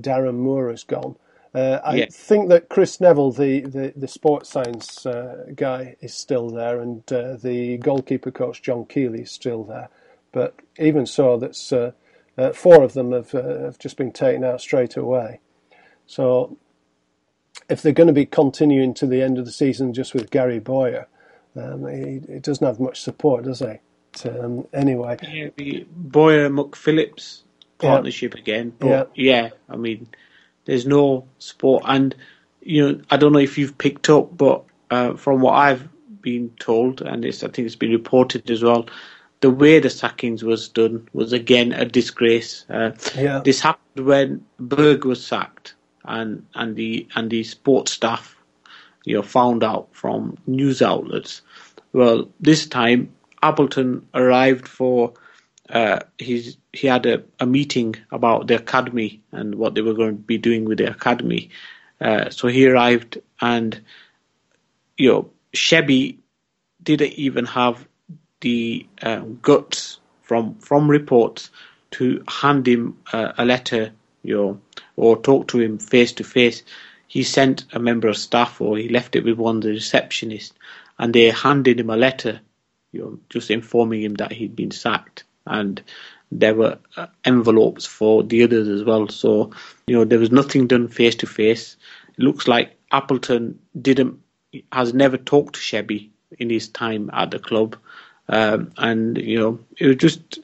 [0.00, 1.16] Darren Moore has gone.
[1.54, 2.06] Uh, I yeah.
[2.10, 7.00] think that Chris Neville, the, the, the sports science uh, guy, is still there, and
[7.12, 9.90] uh, the goalkeeper coach John Keeley is still there.
[10.32, 11.92] But even so, that's uh,
[12.38, 15.40] uh, four of them have uh, have just been taken out straight away.
[16.06, 16.56] So,
[17.68, 20.58] if they're going to be continuing to the end of the season just with Gary
[20.58, 21.06] Bowyer,
[21.54, 24.28] um, he, he, doesn't have much support, does he?
[24.28, 27.42] Um, anyway, yeah, Bowyer McPhillips
[27.82, 28.40] partnership yeah.
[28.40, 28.72] again.
[28.78, 29.42] But yeah.
[29.42, 30.08] yeah, I mean,
[30.64, 32.14] there's no support, and
[32.60, 35.88] you know, I don't know if you've picked up, but uh, from what I've
[36.20, 38.86] been told, and it's I think it's been reported as well,
[39.40, 42.64] the way the sackings was done was again a disgrace.
[42.70, 43.40] Uh, yeah.
[43.44, 48.36] This happened when Berg was sacked, and and the and the sports staff,
[49.04, 51.42] you know, found out from news outlets.
[51.92, 55.12] Well, this time Appleton arrived for
[55.68, 60.16] uh, he's he had a, a meeting about the academy and what they were going
[60.16, 61.50] to be doing with the academy.
[62.00, 63.80] Uh, so he arrived, and
[64.96, 66.18] you know, Shebby
[66.82, 67.86] didn't even have
[68.40, 71.50] the uh, guts from from reports
[71.92, 74.60] to hand him uh, a letter, you know,
[74.96, 76.62] or talk to him face to face.
[77.06, 80.52] He sent a member of staff, or he left it with one of the receptionists,
[80.98, 82.40] and they handed him a letter,
[82.90, 85.82] you know, just informing him that he'd been sacked and
[86.30, 89.08] there were uh, envelopes for the others as well.
[89.08, 89.52] So,
[89.86, 91.76] you know, there was nothing done face to face.
[92.16, 94.20] It looks like Appleton didn't
[94.70, 97.76] has never talked to Shebby in his time at the club,
[98.28, 100.38] um, and you know, it was just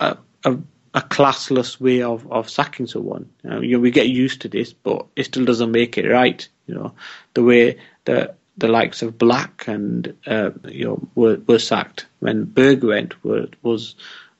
[0.00, 0.56] a, a,
[0.94, 3.28] a classless way of, of sacking someone.
[3.44, 6.48] Uh, you know, we get used to this, but it still doesn't make it right.
[6.66, 6.94] You know,
[7.34, 12.44] the way the the likes of Black and uh, you know were, were sacked when
[12.44, 13.94] Berg went were, was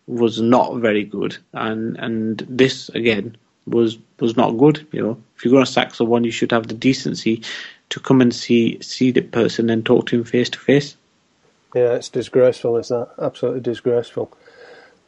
[0.06, 4.86] was not very good, and and this again was was not good.
[4.92, 7.42] You know, if you're going to sack someone, you should have the decency
[7.90, 10.96] to come and see see the person and talk to him face to face.
[11.74, 13.10] Yeah, it's disgraceful, is that?
[13.20, 14.32] Absolutely disgraceful.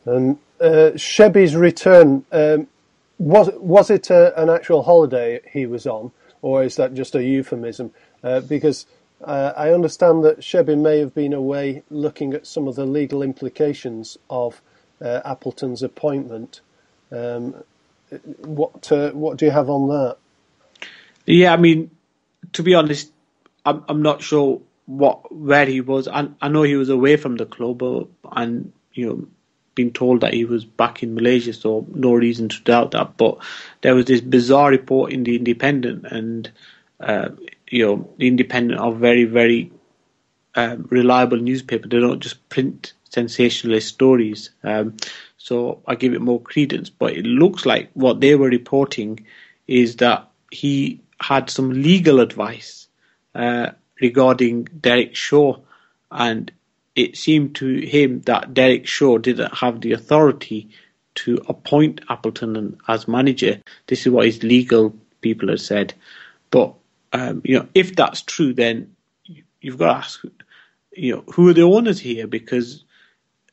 [0.04, 2.68] And uh, Shebby's return um,
[3.18, 7.24] was was it a, an actual holiday he was on, or is that just a
[7.24, 7.92] euphemism?
[8.22, 8.86] Uh, because
[9.24, 13.22] uh, I understand that Shebby may have been away looking at some of the legal
[13.22, 14.62] implications of
[15.00, 16.60] uh, Appleton's appointment.
[17.12, 17.62] Um,
[18.38, 20.16] what uh, what do you have on that?
[21.26, 21.90] Yeah, I mean,
[22.54, 23.12] to be honest,
[23.64, 26.08] I'm I'm not sure what where he was.
[26.08, 27.82] I, I know he was away from the club,
[28.32, 29.28] and you know,
[29.74, 33.16] been told that he was back in Malaysia, so no reason to doubt that.
[33.16, 33.38] But
[33.82, 36.50] there was this bizarre report in the Independent, and
[36.98, 37.30] uh,
[37.70, 39.72] you know, Independent are very, very
[40.54, 41.88] um, reliable newspaper.
[41.88, 44.50] They don't just print sensationalist stories.
[44.62, 44.96] Um,
[45.38, 46.90] so I give it more credence.
[46.90, 49.26] But it looks like what they were reporting
[49.66, 52.88] is that he had some legal advice
[53.34, 55.60] uh, regarding Derek Shaw
[56.10, 56.50] and
[56.96, 60.70] it seemed to him that Derek Shaw didn't have the authority
[61.16, 63.60] to appoint Appleton as manager.
[63.86, 65.94] This is what his legal people have said.
[66.50, 66.74] But
[67.12, 68.94] um, you know, if that's true, then
[69.60, 70.24] you've got to ask,
[70.92, 72.26] you know, who are the owners here?
[72.26, 72.84] Because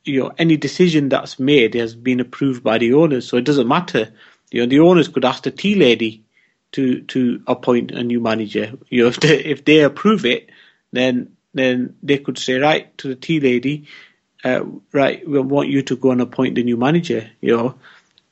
[0.03, 3.67] you know, any decision that's made has been approved by the owners, so it doesn't
[3.67, 4.13] matter.
[4.51, 6.23] You know, the owners could ask the tea lady
[6.71, 8.73] to to appoint a new manager.
[8.89, 10.49] You know, if they if they approve it,
[10.91, 13.87] then then they could say right to the tea lady,
[14.43, 17.29] uh, right, we want you to go and appoint the new manager.
[17.41, 17.75] You know,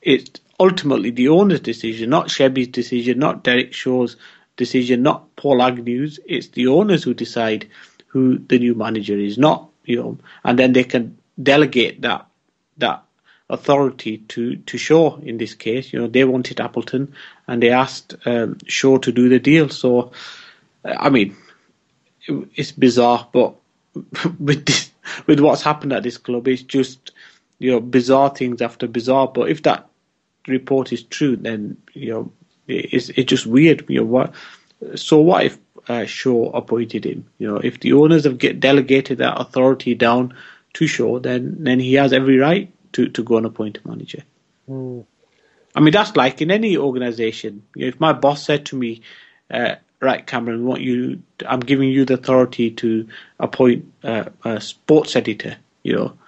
[0.00, 4.16] it's ultimately the owner's decision, not Shebby's decision, not Derek Shaw's
[4.56, 6.18] decision, not Paul Agnew's.
[6.26, 7.68] It's the owners who decide
[8.08, 12.26] who the new manager is, not you know, and then they can delegate that
[12.78, 13.04] that
[13.48, 15.92] authority to to Shaw in this case.
[15.92, 17.14] You know, they wanted Appleton,
[17.46, 19.68] and they asked um, Shaw to do the deal.
[19.68, 20.12] So,
[20.84, 21.36] I mean,
[22.26, 23.54] it, it's bizarre, but
[24.38, 24.90] with this,
[25.26, 27.12] with what's happened at this club, it's just
[27.58, 29.28] you know bizarre things after bizarre.
[29.28, 29.88] But if that
[30.48, 32.32] report is true, then you know
[32.68, 33.84] it's it's just weird.
[33.88, 34.34] You know what?
[34.94, 35.58] So what if
[35.88, 37.26] uh, Shaw appointed him?
[37.38, 40.34] You know, if the owners have get delegated that authority down
[40.74, 44.22] to Shaw, then then he has every right to, to go and appoint a manager.
[44.68, 45.04] Mm.
[45.74, 47.62] I mean, that's like in any organization.
[47.74, 49.02] You know, if my boss said to me,
[49.50, 51.22] uh, "Right, Cameron, want you?
[51.46, 53.08] I'm giving you the authority to
[53.38, 56.18] appoint uh, a sports editor," you know,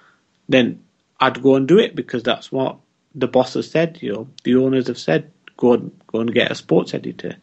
[0.49, 0.82] then
[1.18, 2.76] I'd go and do it because that's what
[3.14, 3.99] the boss has said.
[4.01, 7.36] You know, the owners have said, "Go and go and get a sports editor,"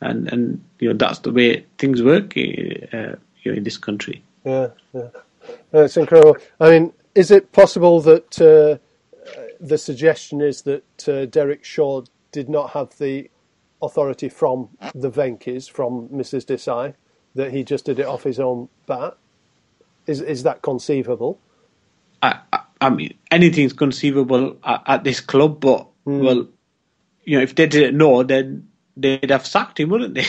[0.00, 4.22] and and you know that's the way things work uh, you know, in this country.
[4.44, 5.08] Yeah, yeah,
[5.72, 6.38] it's incredible.
[6.58, 8.78] I mean, is it possible that uh,
[9.60, 12.02] the suggestion is that uh, Derek Shaw
[12.32, 13.30] did not have the
[13.82, 16.46] authority from the Venky's, from Mrs.
[16.46, 16.94] Desai,
[17.34, 19.16] that he just did it off his own bat?
[20.06, 21.40] Is is that conceivable?
[22.22, 26.22] I, I, I mean, anything's conceivable at, at this club, but mm.
[26.22, 26.46] well,
[27.26, 30.24] you know, if they didn't know, then they'd have sacked him, wouldn't they?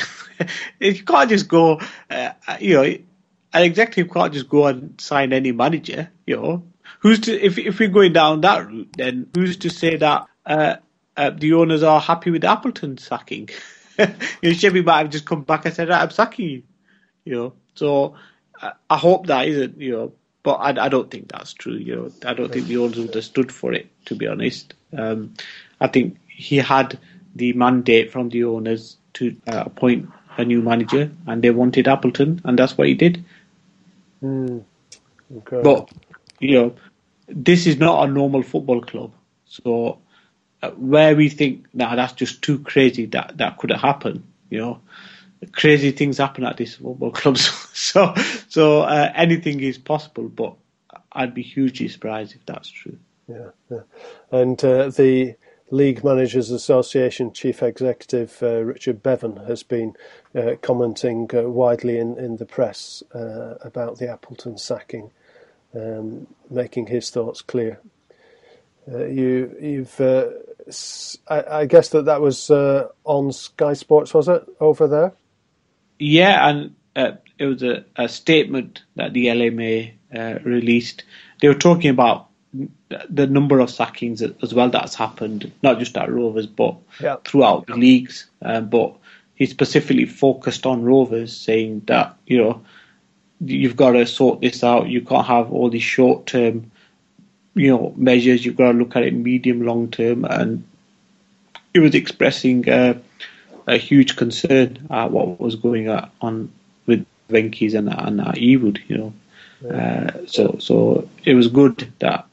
[0.80, 1.80] you can't just go,
[2.10, 6.64] uh, you know, an executive can't just go and sign any manager, you know
[7.00, 10.76] who's to if if we're going down that route, then who's to say that uh,
[11.16, 13.50] uh, the owners are happy with Appleton sacking?
[14.00, 16.64] you know, Shebby might have just come back and said, "I'm sacking you,"
[17.26, 17.54] you know.
[17.76, 18.16] So
[18.62, 21.76] uh, I hope that isn't, you know, but I, I don't think that's true.
[21.76, 23.88] You know, I don't think the owners would have stood for it.
[24.06, 25.34] To be honest, um,
[25.80, 27.00] I think he had
[27.36, 30.08] the mandate from the owners to uh, appoint
[30.38, 33.26] a new manager, and they wanted Appleton, and that's what he did.
[34.24, 34.64] Mm.
[35.36, 35.62] Okay.
[35.64, 35.90] But
[36.40, 36.76] you know,
[37.28, 39.14] this is not a normal football club.
[39.46, 40.00] So
[40.62, 44.60] uh, where we think now that's just too crazy that that could have happened, you
[44.60, 44.82] know,
[45.54, 47.50] crazy things happen at these football clubs.
[47.74, 48.14] so
[48.48, 50.54] so uh, anything is possible, but
[51.12, 53.00] I'd be hugely surprised if that's true.
[53.28, 53.82] Yeah, yeah.
[54.32, 55.36] and uh, the
[55.70, 59.96] League Managers Association chief executive uh, Richard Bevan has been
[60.34, 65.12] uh, commenting uh, widely in, in the press uh, about the Appleton sacking
[65.76, 67.80] um, making his thoughts clear.
[68.90, 70.30] Uh, you, you've, uh,
[71.28, 75.14] I, I, guess that that was on Sky Sports, was it over there?
[76.00, 79.92] Yeah, and it was a, a, statement that the LMA
[80.46, 81.04] released.
[81.42, 82.30] They were talking about
[83.10, 87.18] the number of sackings as well that's happened, not just at Rovers, but yeah.
[87.26, 88.28] throughout the leagues.
[88.42, 88.96] Um, but
[89.36, 92.62] he specifically focused on Rovers, saying that you know
[93.40, 94.88] you've got to sort this out.
[94.88, 96.72] You can't have all these short term,
[97.54, 98.46] you know, measures.
[98.46, 100.26] You've got to look at it medium, long term.
[100.26, 100.64] And
[101.74, 103.00] he was expressing uh,
[103.68, 106.52] a huge concern at what was going on
[106.86, 108.80] with Venky's and and at Ewood.
[108.88, 109.14] You know,
[109.64, 110.10] yeah.
[110.16, 112.27] uh, so so it was good that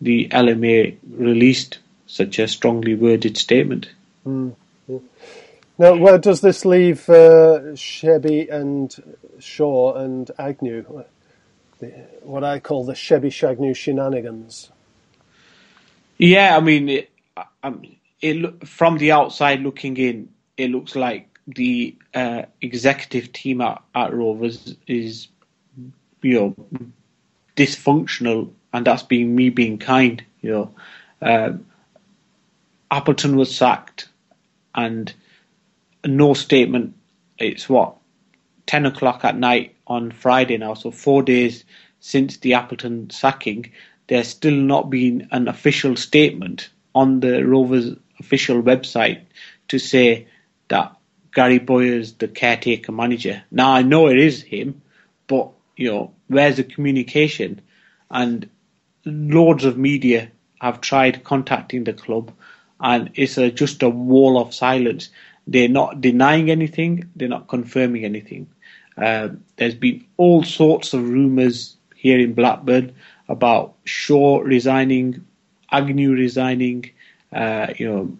[0.00, 3.90] the LMA released such a strongly worded statement.
[4.26, 4.54] Mm.
[5.78, 8.94] Now, where does this leave uh, Shebby and
[9.38, 11.04] Shaw and Agnew?
[12.22, 14.70] What I call the Shebby Shagnew shenanigans.
[16.18, 17.10] Yeah, I mean, it,
[18.20, 24.12] it, from the outside looking in, it looks like the uh, executive team at, at
[24.12, 25.28] Rovers is,
[26.22, 26.90] you know,
[27.56, 30.24] dysfunctional, and that's being me being kind.
[30.40, 30.74] You know,
[31.22, 31.52] uh,
[32.90, 34.08] Appleton was sacked,
[34.74, 35.12] and
[36.04, 36.94] no statement.
[37.38, 37.96] It's what
[38.66, 41.64] ten o'clock at night on Friday now, so four days
[42.00, 43.72] since the Appleton sacking.
[44.06, 49.22] There's still not been an official statement on the Rovers official website
[49.68, 50.26] to say
[50.68, 50.96] that
[51.32, 53.42] Gary Bowyer is the caretaker manager.
[53.50, 54.82] Now I know it is him,
[55.26, 57.60] but you know where's the communication?
[58.10, 58.48] And
[59.08, 60.30] loads of media
[60.60, 62.32] have tried contacting the club,
[62.80, 65.10] and it's a, just a wall of silence.
[65.46, 67.10] They're not denying anything.
[67.16, 68.48] They're not confirming anything.
[68.96, 72.94] Uh, there's been all sorts of rumours here in Blackburn
[73.28, 75.24] about Shaw resigning,
[75.70, 76.90] Agnew resigning,
[77.32, 78.18] uh, you know,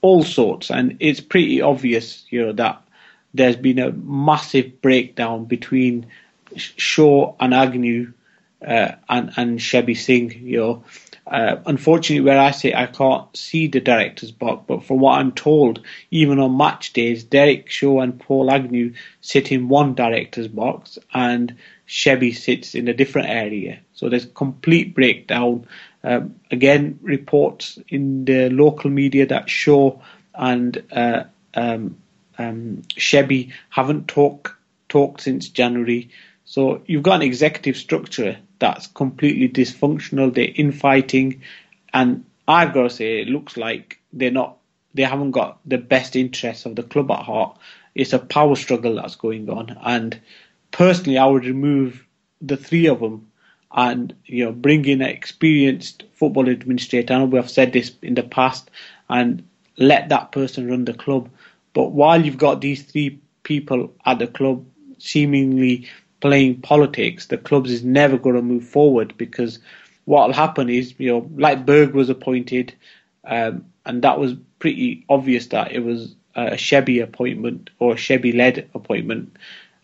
[0.00, 2.82] all sorts, and it's pretty obvious, you know, that
[3.34, 6.06] there's been a massive breakdown between
[6.56, 8.12] Shaw and Agnew
[8.66, 10.32] uh, and and Shebby Singh.
[10.42, 10.84] You know,
[11.26, 15.32] uh, unfortunately, where I sit, I can't see the director's box, but from what I'm
[15.32, 20.98] told, even on match days, Derek Shaw and Paul Agnew sit in one director's box,
[21.12, 21.56] and
[21.86, 23.80] Shebby sits in a different area.
[23.94, 25.66] So there's complete breakdown.
[26.02, 29.98] Um, again, reports in the local media that Shaw
[30.34, 31.96] and uh, um,
[32.38, 34.52] um, Shebby haven't talked
[34.88, 36.10] talked since January.
[36.44, 40.34] So you've got an executive structure that's completely dysfunctional.
[40.34, 41.42] They're infighting,
[41.92, 44.56] and I've got to say, it looks like they're not.
[44.94, 47.58] They haven't got the best interests of the club at heart.
[47.94, 50.20] It's a power struggle that's going on, and
[50.70, 52.04] personally, I would remove
[52.40, 53.30] the three of them
[53.72, 57.14] and you know bring in an experienced football administrator.
[57.14, 58.70] I know we have said this in the past,
[59.08, 59.46] and
[59.76, 61.30] let that person run the club.
[61.74, 64.64] But while you've got these three people at the club
[64.98, 65.88] seemingly
[66.20, 69.58] playing politics, the clubs is never going to move forward because
[70.04, 72.74] what will happen is, you know, like Berg was appointed,
[73.24, 78.34] um, and that was pretty obvious that it was a Shebby appointment or a Shebby
[78.34, 79.36] led appointment.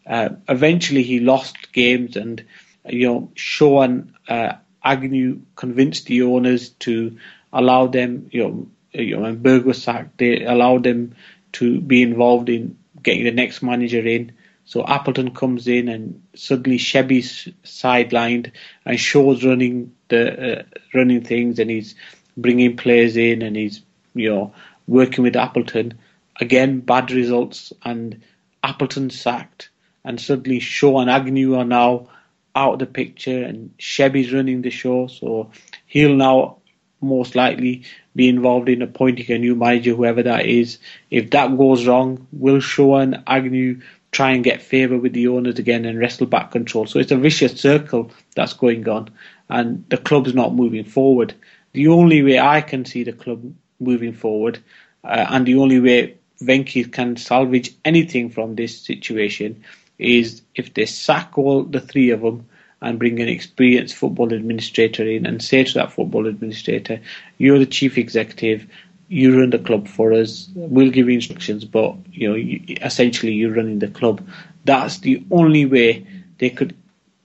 [0.06, 2.44] Uh, eventually, he lost games, and
[2.86, 7.18] you know, and uh, Agnew convinced the owners to
[7.52, 11.14] allow them, you know, you know, when Berg was sacked, they allowed them
[11.52, 14.32] to be involved in getting the next manager in.
[14.64, 18.52] So Appleton comes in and suddenly Shebby's sidelined
[18.84, 20.62] and Shaw's running the uh,
[20.94, 21.94] running things and he's
[22.36, 23.82] bringing players in and he's
[24.14, 24.54] you know
[24.86, 25.94] working with Appleton.
[26.40, 28.22] Again, bad results and
[28.62, 29.68] Appleton sacked
[30.04, 32.08] and suddenly Shaw and Agnew are now
[32.56, 35.08] out of the picture and Shebby's running the show.
[35.08, 35.50] So
[35.86, 36.58] he'll now
[37.00, 37.84] most likely
[38.16, 40.78] be involved in appointing a new manager, whoever that is.
[41.10, 43.80] If that goes wrong, will Shaw and Agnew
[44.14, 46.86] try and get favour with the owners again and wrestle back control?
[46.86, 49.10] So it's a vicious circle that's going on,
[49.48, 51.34] and the club's not moving forward.
[51.72, 54.58] The only way I can see the club moving forward,
[55.02, 59.64] uh, and the only way Venky can salvage anything from this situation,
[59.98, 62.46] is if they sack all the three of them
[62.80, 67.00] and bring an experienced football administrator in and say to that football administrator,
[67.38, 68.66] "You're the chief executive.
[69.08, 70.48] You run the club for us.
[70.54, 74.26] We'll give you instructions, but you know, you, essentially, you're running the club."
[74.64, 76.06] That's the only way
[76.38, 76.74] they could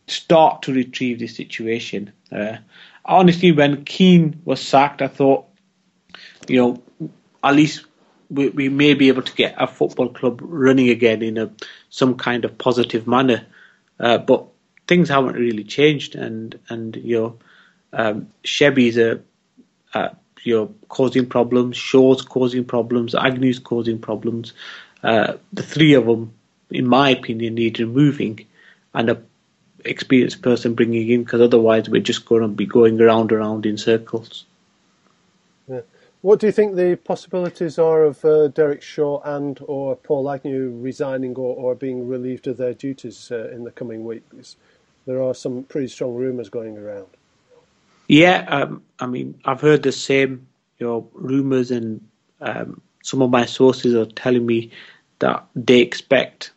[0.08, 2.12] start to retrieve the situation.
[2.32, 2.58] Uh,
[3.06, 5.46] honestly, when Kean was sacked, I thought,
[6.48, 7.10] you know,
[7.44, 7.86] at least
[8.30, 11.52] we, we may be able to get a football club running again in a
[11.90, 13.46] some kind of positive manner.
[14.00, 14.46] Uh, but
[14.88, 17.40] things haven't really changed, and and you know,
[17.94, 19.22] um, Shebby's a,
[19.94, 20.10] uh,
[20.44, 24.54] you know causing problems, Shaw's causing problems, Agnew's causing problems.
[25.04, 26.34] Uh, the three of them,
[26.70, 28.46] in my opinion, need removing,
[28.94, 29.22] and a
[29.86, 33.66] experienced person bringing in because otherwise we're just going to be going around and around
[33.66, 34.46] in circles.
[36.22, 40.78] What do you think the possibilities are of uh, Derek Shaw and or Paul Agnew
[40.82, 44.58] resigning or, or being relieved of their duties uh, in the coming weeks?
[45.10, 47.08] there are some pretty strong rumours going around.
[48.10, 50.48] Yeah, um, I mean, I've heard the same,
[50.80, 52.10] you know, rumours, and
[52.42, 54.72] um, some of my sources are telling me
[55.20, 56.52] that they expect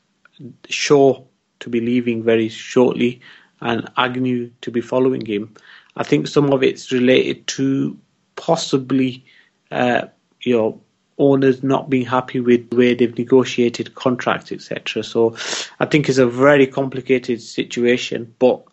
[0.71, 1.23] Shaw
[1.61, 3.21] to be leaving very shortly
[3.61, 5.55] and Agnew to be following him.
[5.95, 7.99] I think some of it's related to
[8.35, 9.27] possibly,
[9.71, 10.07] uh,
[10.41, 10.81] you know,
[11.19, 15.03] owners not being happy with the way they've negotiated contracts, etc.
[15.05, 15.37] So
[15.79, 18.35] I think it's a very complicated situation.
[18.39, 18.65] But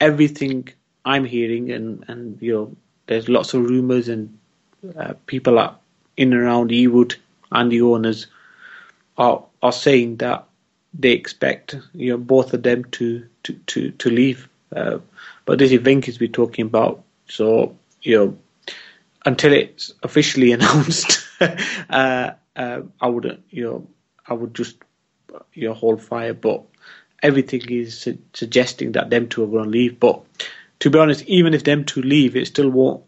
[0.00, 0.70] everything
[1.06, 2.76] I'm hearing, and and you know,
[3.06, 4.38] there's lots of rumours and
[4.98, 5.76] uh, people are
[6.16, 7.16] in and around Ewood
[7.50, 8.26] and the owners
[9.16, 10.44] are are saying that
[10.92, 14.48] they expect you know both of them to to to, to leave.
[14.74, 14.98] Uh,
[15.46, 18.38] but this event is we're talking about, so you know
[19.26, 23.86] until it's officially announced, uh, uh, I wouldn't, you know,
[24.26, 24.76] I would just,
[25.52, 26.32] you know, hold fire.
[26.32, 26.62] But
[27.22, 30.00] everything is su- suggesting that them two are going to leave.
[30.00, 30.24] But
[30.86, 33.02] to be honest, even if them two leave, it still won't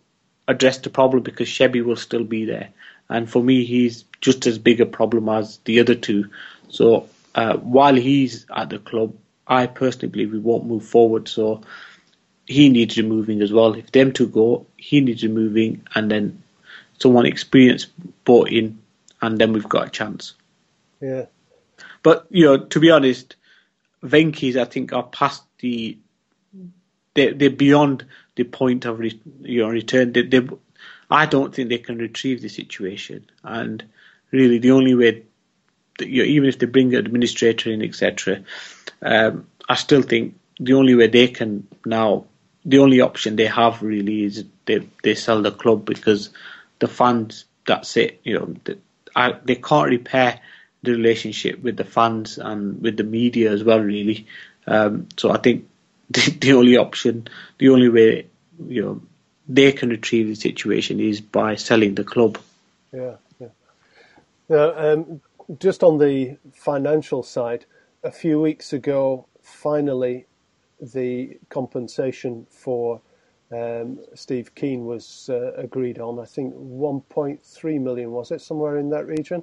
[0.48, 2.70] address the problem because Shebby will still be there.
[3.08, 6.28] And for me, he's just as big a problem as the other two.
[6.70, 9.14] So uh, while he's at the club,
[9.46, 11.28] I personally believe we won't move forward.
[11.28, 11.60] So
[12.48, 13.74] he needs to moving as well.
[13.74, 16.42] If them two go, he needs to moving, and then
[16.98, 17.90] someone experienced
[18.24, 18.80] brought in,
[19.22, 20.34] and then we've got a chance.
[21.00, 21.26] Yeah.
[22.02, 23.36] But you know, to be honest,
[24.02, 25.96] Venky's I think are past the
[27.18, 28.04] they they're beyond
[28.36, 30.12] the point of re, know return.
[30.12, 30.46] They, they,
[31.10, 33.84] I don't think they can retrieve the situation, and
[34.30, 35.22] really the only way,
[35.98, 38.42] that, you know, even if they bring an administrator in, etc.,
[39.02, 42.24] um, I still think the only way they can now,
[42.64, 46.30] the only option they have really is they they sell the club because
[46.78, 47.44] the fans.
[47.66, 48.20] That's it.
[48.24, 48.76] You know, they,
[49.14, 50.40] I, they can't repair
[50.82, 53.80] the relationship with the fans and with the media as well.
[53.80, 54.26] Really,
[54.66, 55.68] um, so I think
[56.10, 57.28] the, the only option,
[57.58, 58.26] the only way,
[58.66, 59.00] you know,
[59.48, 62.38] they can retrieve the situation is by selling the club.
[62.92, 63.48] Yeah, yeah.
[64.48, 65.20] Now, um,
[65.58, 67.64] just on the financial side,
[68.04, 70.26] a few weeks ago, finally,
[70.80, 73.00] the compensation for
[73.50, 76.18] um, Steve Kean was uh, agreed on.
[76.18, 79.42] I think 1.3 million was it somewhere in that region?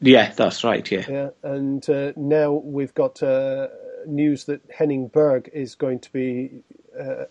[0.00, 0.88] Yeah, that's right.
[0.90, 1.04] Yeah.
[1.08, 3.68] Yeah, and uh, now we've got uh,
[4.06, 6.62] news that Henning Berg is going to be
[6.98, 7.24] uh,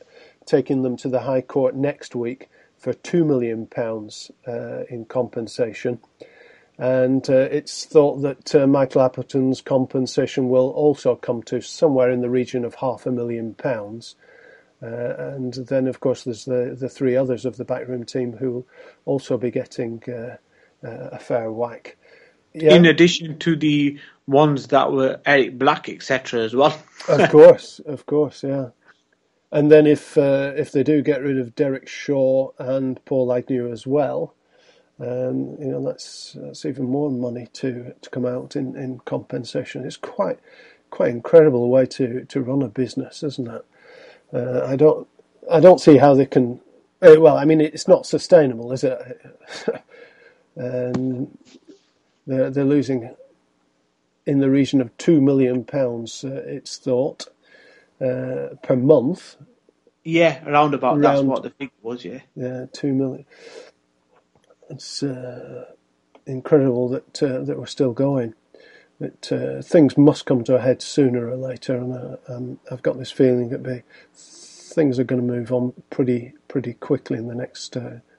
[0.46, 6.00] taking them to the High Court next week for two million pounds uh, in compensation,
[6.78, 12.22] and uh, it's thought that uh, Michael Appleton's compensation will also come to somewhere in
[12.22, 14.16] the region of half a million pounds.
[14.82, 18.68] and then, of course, there's the, the three others of the backroom team who will
[19.06, 20.04] also be getting
[20.84, 21.98] a fair whack.
[22.56, 22.76] Yeah.
[22.76, 26.78] In addition to the ones that were Eric Black, etc., as well.
[27.10, 28.70] of course, of course, yeah.
[29.52, 33.72] And then if uh, if they do get rid of Derek Shaw and Paul Agnew
[33.72, 34.36] as well,
[35.00, 39.86] um, you know that's that's even more money to to come out in, in compensation.
[39.86, 40.40] It's quite
[40.92, 43.66] quite incredible way to, to run a business, isn't it?
[44.34, 45.08] Uh, I don't
[45.52, 46.62] I don't see how they can.
[47.02, 49.22] Uh, well, I mean, it's not sustainable, is it?
[50.60, 51.38] um,
[52.28, 53.16] they're, they're losing
[54.26, 56.24] in the region of two million pounds.
[56.24, 57.28] Uh, it's thought
[58.02, 59.36] uh, per month.
[60.04, 62.06] Yeah, around about around, that's what the figure was.
[62.06, 63.26] Yeah, yeah, two million.
[64.70, 65.66] It's uh,
[66.26, 68.34] incredible that uh, that we're still going.
[69.00, 72.82] That uh, things must come to a head sooner or later, and uh, um, I've
[72.82, 73.84] got this feeling that be,
[74.16, 77.76] things are going to move on pretty pretty quickly in the next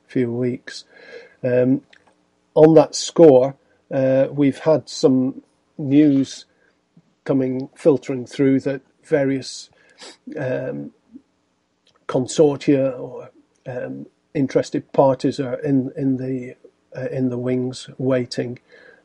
[0.07, 0.84] few weeks.
[1.42, 1.82] Um,
[2.54, 3.57] on that score,
[3.91, 5.43] uh, we've had some
[5.78, 6.47] news
[7.24, 9.70] coming filtering through that various
[10.39, 10.93] um,
[12.09, 13.30] consortia or
[13.66, 16.55] um, interested parties are in in the
[16.97, 18.59] uh, in the wings waiting.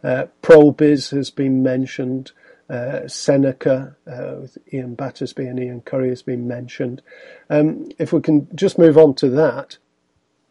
[0.03, 2.31] Uh, ProBiz has been mentioned.
[2.69, 7.01] Uh, Seneca uh, with Ian Battersby and Ian Curry has been mentioned.
[7.49, 9.77] Um, if we can just move on to that,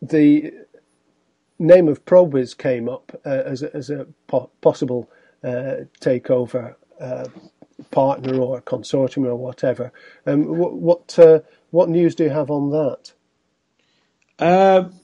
[0.03, 0.53] the
[1.61, 5.09] name of ProBiz came up uh, as a, as a po- possible
[5.45, 7.29] uh, takeover uh,
[7.91, 9.93] partner or consortium or whatever.
[10.27, 11.41] Um, what what, uh,
[11.71, 13.13] what news do you have on that?
[14.39, 14.95] Um,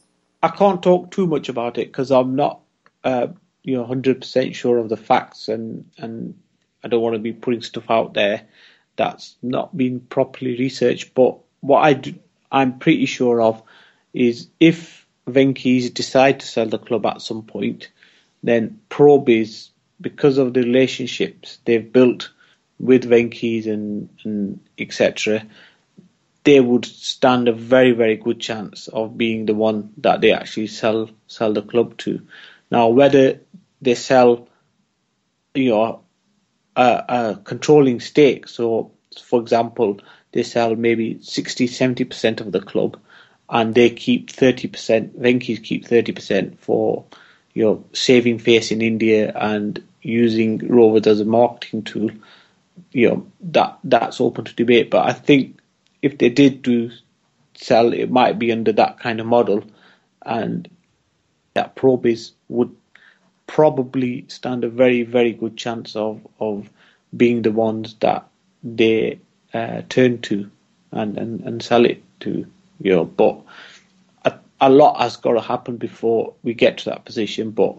[0.42, 2.60] I can't talk too much about it because I'm not
[3.04, 3.28] uh,
[3.62, 6.38] you know hundred percent sure of the facts and and
[6.82, 8.46] I don't want to be putting stuff out there
[8.96, 11.14] that's not been properly researched.
[11.14, 12.14] But what I do,
[12.50, 13.62] I'm pretty sure of
[14.14, 17.90] is if Venky's decide to sell the club at some point,
[18.42, 19.70] then ProBiz,
[20.00, 22.30] because of the relationships they've built
[22.78, 25.44] with Venky's and, and etc.,
[26.44, 30.68] they would stand a very, very good chance of being the one that they actually
[30.68, 32.24] sell sell the club to.
[32.70, 33.40] Now, whether
[33.82, 34.48] they sell,
[35.54, 36.02] you know,
[36.76, 40.00] a, a controlling stake, so for example,
[40.32, 42.96] they sell maybe 60, 70% of the club,
[43.48, 47.04] and they keep 30%, Venky's keep 30% for,
[47.54, 52.10] you know, saving face in India and using Rovers as a marketing tool,
[52.92, 54.90] you know, that that's open to debate.
[54.90, 55.58] But I think
[56.02, 56.90] if they did do
[57.54, 59.64] sell, it might be under that kind of model,
[60.22, 60.68] and
[61.54, 62.74] that ProBiz would
[63.46, 66.68] probably stand a very, very good chance of of
[67.16, 68.26] being the ones that
[68.62, 69.20] they
[69.54, 70.50] uh, turn to
[70.92, 72.46] and, and, and sell it to
[72.80, 73.40] you know, but
[74.24, 77.50] a, a lot has got to happen before we get to that position.
[77.50, 77.76] But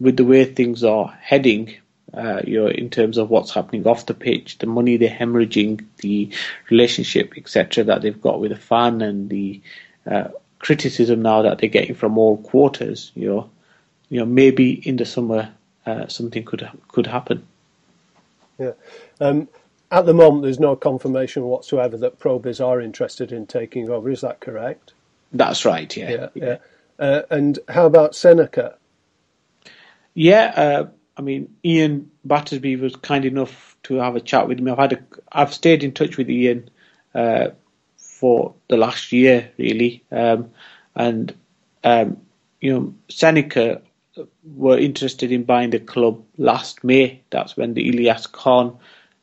[0.00, 1.74] with the way things are heading,
[2.14, 5.84] uh, you know, in terms of what's happening off the pitch, the money they're hemorrhaging,
[5.98, 6.30] the
[6.70, 9.60] relationship, etc., that they've got with the fan, and the
[10.06, 10.28] uh,
[10.58, 13.50] criticism now that they're getting from all quarters, you know,
[14.08, 15.52] you know, maybe in the summer
[15.84, 17.46] uh, something could could happen.
[18.58, 18.72] Yeah.
[19.20, 19.48] Um,
[19.90, 24.10] at the moment, there's no confirmation whatsoever that Probiz are interested in taking over.
[24.10, 24.92] Is that correct?
[25.32, 25.94] That's right.
[25.96, 26.10] Yeah.
[26.10, 26.28] Yeah.
[26.34, 26.56] yeah.
[26.98, 28.76] Uh, and how about Seneca?
[30.14, 30.52] Yeah.
[30.56, 34.70] Uh, I mean, Ian Battersby was kind enough to have a chat with me.
[34.70, 34.98] I've had a,
[35.32, 36.68] I've stayed in touch with Ian
[37.14, 37.48] uh,
[37.96, 40.50] for the last year, really, um,
[40.94, 41.34] and
[41.84, 42.18] um,
[42.60, 43.80] you know, Seneca
[44.44, 47.22] were interested in buying the club last May.
[47.30, 48.78] That's when the Ilyas Khan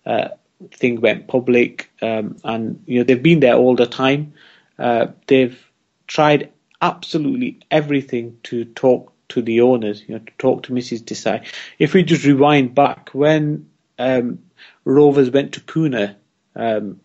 [0.05, 0.29] uh,
[0.71, 4.33] thing went public, um, and you know they've been there all the time.
[4.77, 5.59] Uh, they've
[6.07, 6.51] tried
[6.81, 11.03] absolutely everything to talk to the owners, you know, to talk to Mrs.
[11.03, 11.45] Desai.
[11.79, 14.39] If we just rewind back when um,
[14.85, 16.15] Rovers went to Pune,
[16.55, 16.99] um,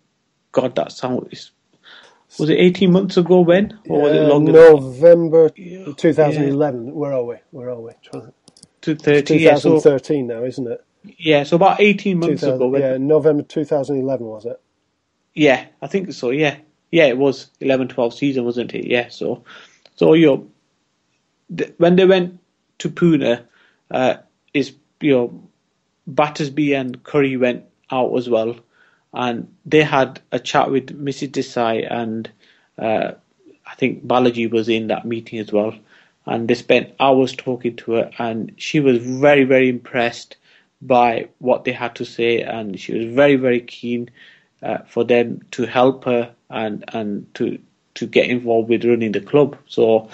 [0.52, 1.52] God, that sound is.
[2.38, 3.78] Was it 18 months ago when?
[3.88, 4.52] Or was it longer?
[4.52, 6.86] November 2011.
[6.86, 6.92] Yeah.
[6.92, 7.36] Where are we?
[7.50, 7.92] Where are we?
[8.82, 10.84] 2013, 2013 yeah, so, now, isn't it?
[11.04, 12.76] Yeah, so about 18 months ago.
[12.76, 14.60] Yeah, November 2011, was it?
[15.34, 16.56] Yeah, I think so, yeah.
[16.90, 18.86] Yeah, it was 11 12 season, wasn't it?
[18.86, 19.44] Yeah, so,
[19.96, 22.40] so you know, when they went
[22.78, 23.44] to Pune,
[23.90, 24.16] uh,
[24.54, 25.48] is you know
[26.06, 28.56] Battersby and Curry went out as well,
[29.12, 31.30] and they had a chat with Mrs.
[31.30, 32.30] Desai and
[32.78, 33.12] uh,
[33.66, 35.74] I think Balaji was in that meeting as well,
[36.26, 40.36] and they spent hours talking to her, and she was very very impressed
[40.80, 44.10] by what they had to say, and she was very very keen
[44.62, 47.58] uh, for them to help her and and to
[47.94, 49.56] to get involved with running the club.
[49.66, 50.08] So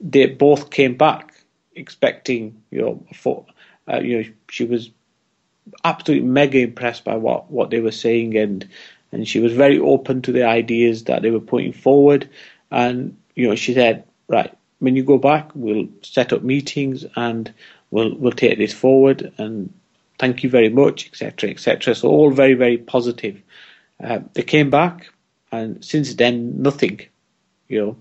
[0.00, 1.32] they both came back
[1.74, 3.46] expecting, you know, for,
[3.88, 4.90] uh, you know, she was
[5.84, 8.68] absolutely mega impressed by what, what they were saying and
[9.12, 12.28] and she was very open to the ideas that they were putting forward
[12.70, 17.52] and you know she said right when you go back we'll set up meetings and
[17.90, 19.72] we'll we'll take this forward and
[20.20, 23.42] thank you very much etc etc so all very very positive
[24.04, 25.10] uh, they came back
[25.50, 27.00] and since then nothing
[27.68, 27.96] you know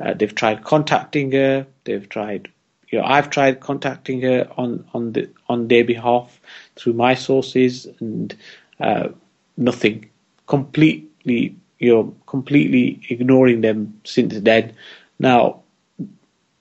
[0.00, 1.66] uh, they've tried contacting her.
[1.84, 2.48] They've tried,
[2.88, 6.40] you know, I've tried contacting her on on the on their behalf
[6.76, 8.34] through my sources, and
[8.80, 9.08] uh,
[9.56, 10.08] nothing.
[10.46, 14.74] Completely, you know, completely ignoring them since then.
[15.18, 15.62] Now,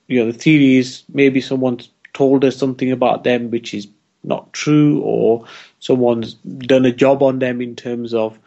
[0.07, 3.87] you know, the theory is maybe someone's told us something about them which is
[4.23, 5.45] not true, or
[5.79, 8.39] someone's done a job on them in terms of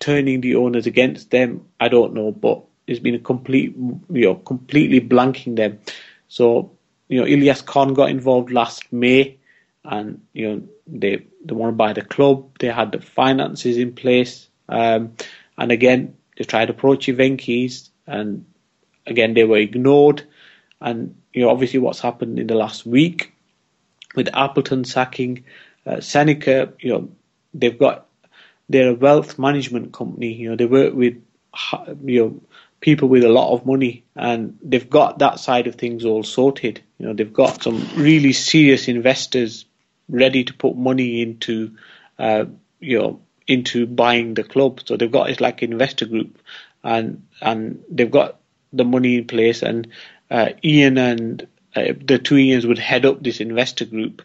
[0.00, 1.66] turning the owners against them.
[1.80, 5.80] I don't know, but it's been a complete, you know, completely blanking them.
[6.28, 6.72] So,
[7.08, 9.38] you know, Ilyas Khan got involved last May,
[9.84, 12.58] and you know they they want to buy the club.
[12.58, 15.14] They had the finances in place, um,
[15.56, 18.44] and again they tried to approaching Venky's, and
[19.06, 20.24] again they were ignored.
[20.80, 23.32] And you know, obviously, what's happened in the last week
[24.16, 25.44] with Appleton sacking
[25.86, 27.08] uh, Seneca, you know,
[27.54, 28.06] they've got
[28.68, 30.32] they're a wealth management company.
[30.32, 31.22] You know, they work with
[32.04, 32.40] you know
[32.80, 36.80] people with a lot of money and they've got that side of things all sorted.
[36.98, 39.64] You know, they've got some really serious investors
[40.08, 41.76] ready to put money into,
[42.18, 42.44] uh,
[42.80, 44.80] you know, into buying the club.
[44.84, 46.38] So they've got it's like investor group,
[46.82, 48.40] and and they've got
[48.72, 49.62] the money in place.
[49.62, 49.88] And
[50.30, 51.46] uh, Ian and
[51.76, 54.22] uh, the two Ians would head up this investor group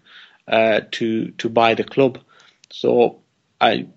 [0.47, 2.19] uh, to to buy the club.
[2.71, 3.19] So
[3.59, 3.87] I,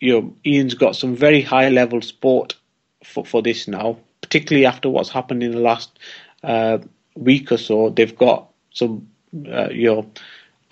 [0.00, 2.56] you know, Ian's got some very high level support
[3.02, 5.98] for for this now particularly after what's happened in the last
[6.42, 6.78] uh,
[7.14, 9.08] week or so, they've got some,
[9.48, 10.10] uh, you know,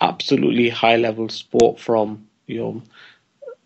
[0.01, 2.81] absolutely high level support from, you know,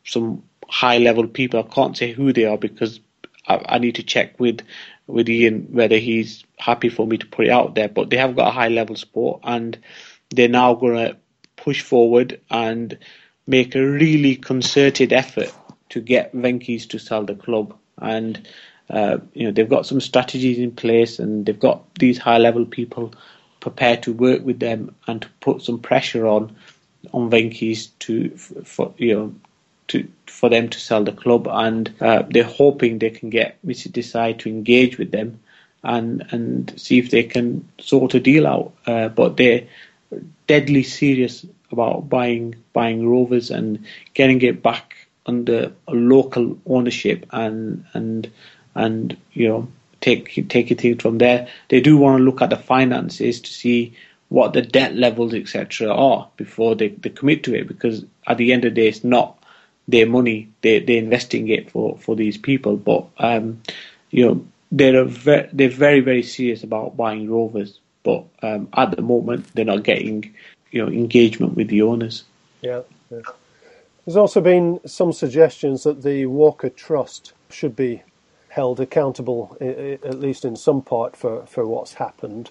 [0.03, 1.59] some high level people.
[1.59, 2.99] I can't say who they are because
[3.47, 4.61] I, I need to check with
[5.07, 7.87] with Ian whether he's happy for me to put it out there.
[7.87, 9.77] But they have got a high level support and
[10.29, 11.17] they're now going to
[11.55, 12.97] push forward and
[13.45, 15.53] make a really concerted effort
[15.89, 17.75] to get Venky's to sell the club.
[17.97, 18.47] And
[18.89, 22.65] uh, you know they've got some strategies in place and they've got these high level
[22.65, 23.13] people
[23.59, 26.55] prepared to work with them and to put some pressure on
[27.13, 29.35] on Venky's to for you know
[29.89, 33.91] to for them to sell the club and uh, they're hoping they can get Mrs.
[33.91, 35.39] Desai to engage with them
[35.83, 38.73] and and see if they can sort a deal out.
[38.85, 39.63] Uh, but they're
[40.47, 48.31] deadly serious about buying buying Rovers and getting it back under local ownership and and
[48.75, 49.67] and you know
[50.01, 51.47] take take it from there.
[51.69, 53.95] They do want to look at the finances to see
[54.29, 55.89] what the debt levels etc.
[55.93, 59.03] are before they, they commit to it because at the end of the day it's
[59.03, 59.36] not
[59.87, 62.77] their money they they're investing it for, for these people.
[62.77, 63.61] But um,
[64.11, 67.79] you know they're they're very very serious about buying rovers.
[68.03, 70.33] But um, at the moment they're not getting
[70.71, 72.23] you know engagement with the owners.
[72.61, 73.21] Yeah, yeah.
[74.05, 78.03] There's also been some suggestions that the Walker Trust should be
[78.47, 82.49] held accountable, at least in some part, for, for what's happened,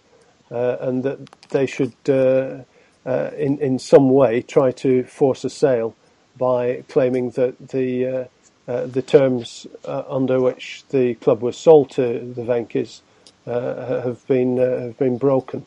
[0.51, 2.59] uh, and that they should, uh,
[3.07, 5.97] uh, in in some way, try to force a sale
[6.39, 8.24] by claiming that the uh,
[8.68, 13.03] uh, the terms uh, under which the club was sold to the Venky's
[13.47, 15.66] have been have been broken.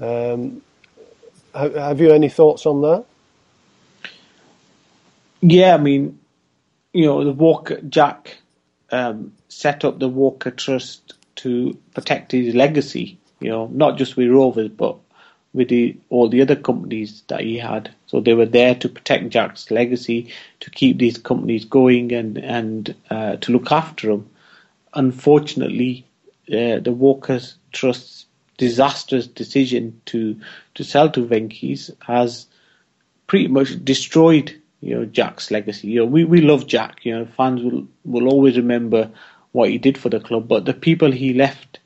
[0.00, 0.62] Um,
[1.54, 3.04] have, have you any thoughts on that?
[5.42, 6.20] Yeah, I mean,
[6.92, 8.38] you know, the Walker Jack
[8.90, 13.18] um, set up the Walker Trust to protect his legacy.
[13.40, 14.96] You know, not just with Rovers, but
[15.54, 17.94] with the, all the other companies that he had.
[18.08, 22.94] So they were there to protect Jack's legacy, to keep these companies going, and and
[23.10, 24.28] uh, to look after him.
[24.94, 26.06] Unfortunately,
[26.50, 27.40] uh, the Walker
[27.72, 30.40] Trust's disastrous decision to
[30.74, 32.46] to sell to Venky's has
[33.26, 35.88] pretty much destroyed you know Jack's legacy.
[35.88, 37.04] You know, we, we love Jack.
[37.04, 39.10] You know, fans will will always remember
[39.52, 41.78] what he did for the club, but the people he left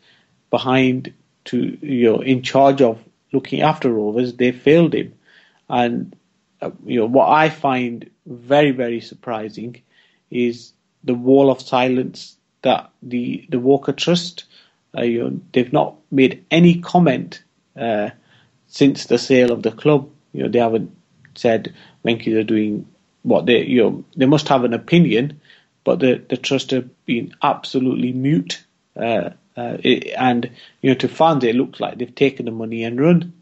[0.51, 1.12] behind
[1.47, 3.03] to you know in charge of
[3.33, 5.14] looking after Rovers, they failed him.
[5.73, 6.16] And
[6.62, 9.83] uh, you know what I find very very surprising
[10.31, 14.45] is the wall of silence that the the Walker Trust.
[14.97, 17.43] Uh, you know, they've not made any comment
[17.77, 18.11] uh,
[18.68, 20.11] since the sale of the club.
[20.35, 20.95] You know, they haven't
[21.35, 22.87] said Venky's are doing
[23.23, 25.41] what they you know they must have an opinion,
[25.85, 28.64] but the the trust have been absolutely mute.
[28.97, 30.51] Uh, uh, it, and
[30.83, 33.33] you know to fans it looks like they've taken the money and run.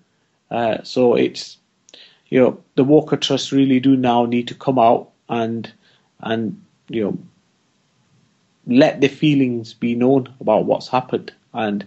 [0.51, 1.59] Uh, so it's
[2.31, 5.71] you know the Walker Trust really do now need to come out and
[6.21, 7.19] and you know
[8.67, 11.33] let the feelings be known about what's happened.
[11.53, 11.87] And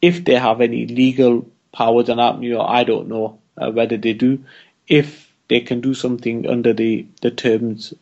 [0.00, 3.96] if they have any legal powers and that you know I don't know uh, whether
[3.96, 4.44] they do.
[4.86, 7.94] If they can do something under the the terms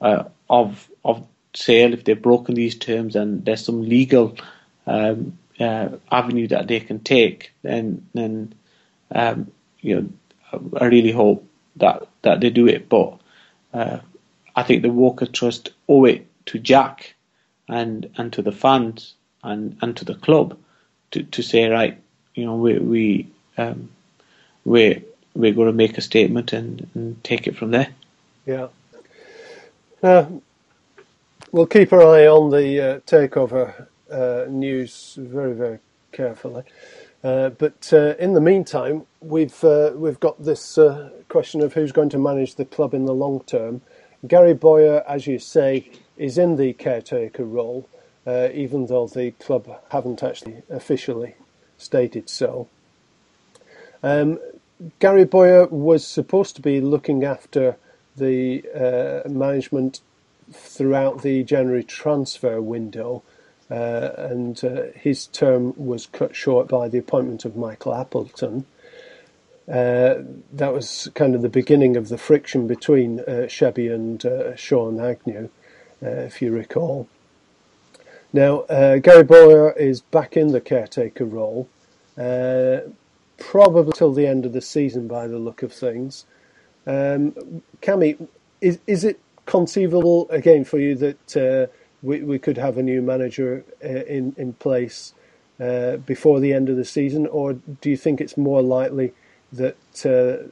[0.00, 4.36] uh, of of sale if they've broken these terms and there's some legal
[4.86, 8.54] um, uh, avenue that they can take, then then
[9.12, 9.50] um,
[9.80, 10.08] you know
[10.80, 11.46] I really hope
[11.76, 12.88] that that they do it.
[12.88, 13.18] But
[13.72, 13.98] uh,
[14.56, 17.14] I think the Walker Trust owe it to Jack
[17.68, 20.58] and and to the fans and and to the club
[21.10, 21.98] to to say right,
[22.34, 23.90] you know we we um,
[24.64, 27.88] we we're going to make a statement and, and take it from there.
[28.44, 28.68] Yeah.
[30.02, 30.26] Uh,
[31.52, 35.78] we'll keep our eye on the uh, takeover uh, news very, very
[36.12, 36.64] carefully.
[37.22, 40.78] Uh, but uh, in the meantime, we've uh, we've got this
[41.28, 43.82] question of who's going to manage the club in the long term.
[44.26, 47.88] Gary Bowyer, as you say, is in the caretaker role,
[48.26, 51.34] even though the club haven't actually officially
[51.76, 52.68] stated so.
[54.02, 54.38] Um,
[55.00, 57.76] Gary Bowyer was supposed to be looking after
[58.16, 60.00] the uh, management
[60.52, 63.22] throughout the January transfer window,
[63.70, 68.66] uh, and uh, his term was cut short by the appointment of Michael Appleton.
[69.68, 74.56] Uh, that was kind of the beginning of the friction between uh, Shebby and uh,
[74.56, 75.50] Sean Agnew,
[76.00, 77.06] if you recall.
[78.32, 81.68] Now, Gary Bowyer is back in the caretaker role
[83.38, 86.26] probably till the end of the season by the look of things.
[86.86, 88.28] Um, Cami,
[88.60, 91.72] is is it conceivable again for you that uh,
[92.02, 95.14] we we could have a new manager uh, in in place
[95.60, 99.12] uh, before the end of the season, or do you think it's more likely
[99.52, 100.46] that uh,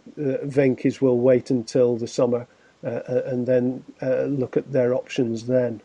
[0.46, 2.46] Venky's will wait until the summer
[2.82, 5.80] and then look at their options then?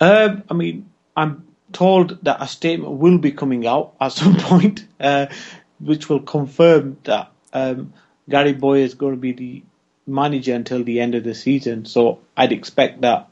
[0.00, 4.86] Um, I mean, I'm told that a statement will be coming out at some point.
[4.98, 5.26] Uh,
[5.80, 7.92] which will confirm that um,
[8.28, 9.62] Gary Bowyer is going to be the
[10.06, 11.84] manager until the end of the season.
[11.84, 13.28] So I'd expect that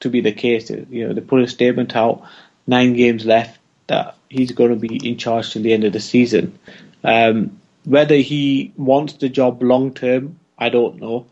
[0.00, 0.70] to be the case.
[0.70, 2.22] You know, they put a statement out,
[2.66, 6.00] nine games left, that he's going to be in charge till the end of the
[6.00, 6.58] season.
[7.04, 11.26] Um, whether he wants the job long term, I don't know.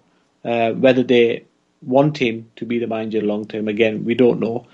[0.45, 1.45] Uh, whether they
[1.83, 4.67] want him to be the manager long term, again, we don't know.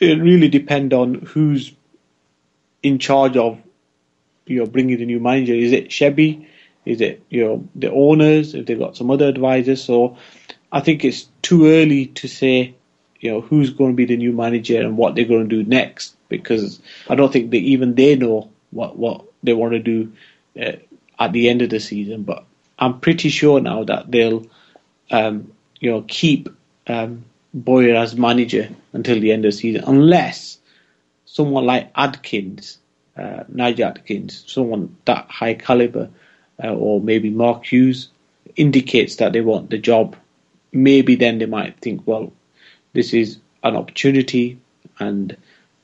[0.00, 1.72] It really depends on who's
[2.82, 3.58] in charge of
[4.46, 5.54] you know bringing the new manager?
[5.54, 6.46] Is it Shebby?
[6.84, 8.54] Is it you know the owners?
[8.54, 10.16] If they've got some other advisors, so
[10.70, 12.74] I think it's too early to say
[13.22, 15.68] you know who's going to be the new manager and what they're going to do
[15.68, 20.12] next because I don't think that even they know what what they want to do
[20.60, 20.72] uh,
[21.18, 22.24] at the end of the season.
[22.24, 22.44] But
[22.78, 24.44] I'm pretty sure now that they'll
[25.10, 26.50] um, you know keep
[26.86, 30.58] um, Bowyer as manager until the end of the season, unless
[31.24, 32.78] someone like Adkins
[33.16, 36.08] uh, Nigel Adkins, someone that high caliber,
[36.62, 38.08] uh, or maybe Mark Hughes,
[38.56, 40.16] indicates that they want the job
[40.72, 42.32] maybe then they might think, well,
[42.92, 44.58] this is an opportunity
[44.98, 45.36] and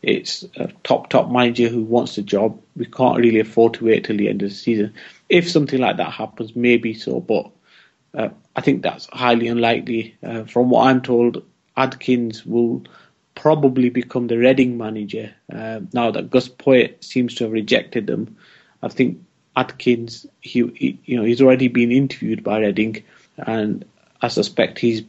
[0.03, 2.61] it's a top top manager who wants the job.
[2.77, 4.95] We can't really afford to wait till the end of the season.
[5.29, 7.51] If something like that happens, maybe so, but
[8.15, 10.17] uh, I think that's highly unlikely.
[10.23, 11.45] Uh, from what I'm told,
[11.77, 12.85] Adkins will
[13.35, 18.37] probably become the Reading manager uh, now that Gus Poyet seems to have rejected them.
[18.83, 19.21] I think
[19.57, 23.03] Adkins, he, he, you know, he's already been interviewed by Reading,
[23.37, 23.85] and
[24.23, 25.03] I suspect he's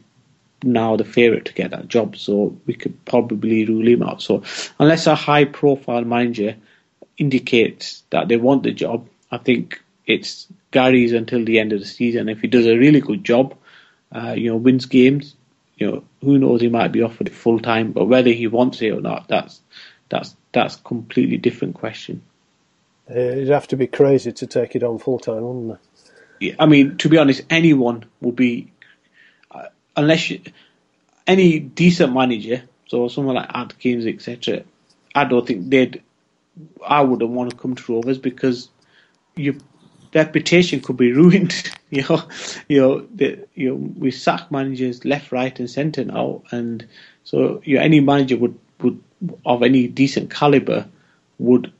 [0.62, 2.16] now the favourite to get that job.
[2.16, 4.22] So we could probably rule him out.
[4.22, 4.42] So
[4.78, 6.56] unless a high-profile manager
[7.18, 11.86] indicates that they want the job, I think it's Gary's until the end of the
[11.86, 12.28] season.
[12.28, 13.56] If he does a really good job,
[14.12, 15.36] uh, you know, wins games,
[15.76, 16.60] you know, who knows?
[16.60, 19.60] He might be offered it full time, but whether he wants it or not, that's
[20.08, 22.22] that's that's completely different question.
[23.08, 25.78] Uh, it'd have to be crazy to take it on full time, wouldn't it?
[26.40, 28.72] Yeah, I mean, to be honest, anyone would be,
[30.00, 30.40] unless you,
[31.26, 34.64] any decent manager, so someone like Adkins, etc.
[35.14, 36.02] I don't think they'd.
[36.86, 38.68] I wouldn't want to come to Rovers because
[39.36, 39.54] your
[40.12, 41.54] reputation could be ruined.
[41.90, 42.22] you know,
[42.68, 46.86] you know, the, you know, we sack managers left, right, and centre now, and
[47.24, 49.02] so you know, any manager would would
[49.44, 50.86] of any decent caliber
[51.38, 51.72] would,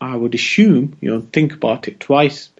[0.00, 2.50] I would assume, you know, think about it twice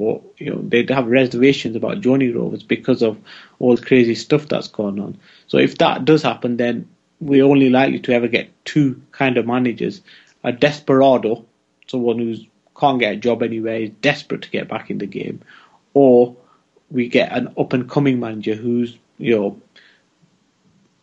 [0.00, 3.18] before you know they'd have reservations about joining Rovers because of
[3.58, 5.18] all the crazy stuff that's going on.
[5.46, 6.88] So if that does happen, then
[7.20, 10.00] we're only likely to ever get two kind of managers:
[10.42, 11.44] a desperado,
[11.86, 12.46] someone who's
[12.78, 15.42] can't get a job anywhere, is desperate to get back in the game,
[15.92, 16.34] or
[16.90, 19.60] we get an up and coming manager who's you know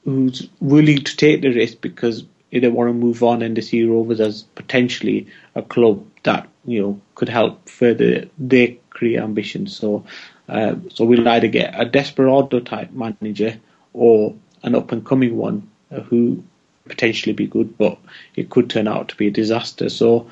[0.06, 3.84] who's willing to take the risk because they want to move on and they see
[3.84, 9.78] Rovers as potentially a club that you know could help further their career ambitions.
[9.78, 10.04] So,
[10.50, 13.60] uh, so we'll either get a desperado type manager
[13.94, 15.70] or an up and coming one
[16.06, 16.44] who
[16.88, 17.98] potentially be good, but
[18.36, 19.90] it could turn out to be a disaster.
[19.90, 20.30] So,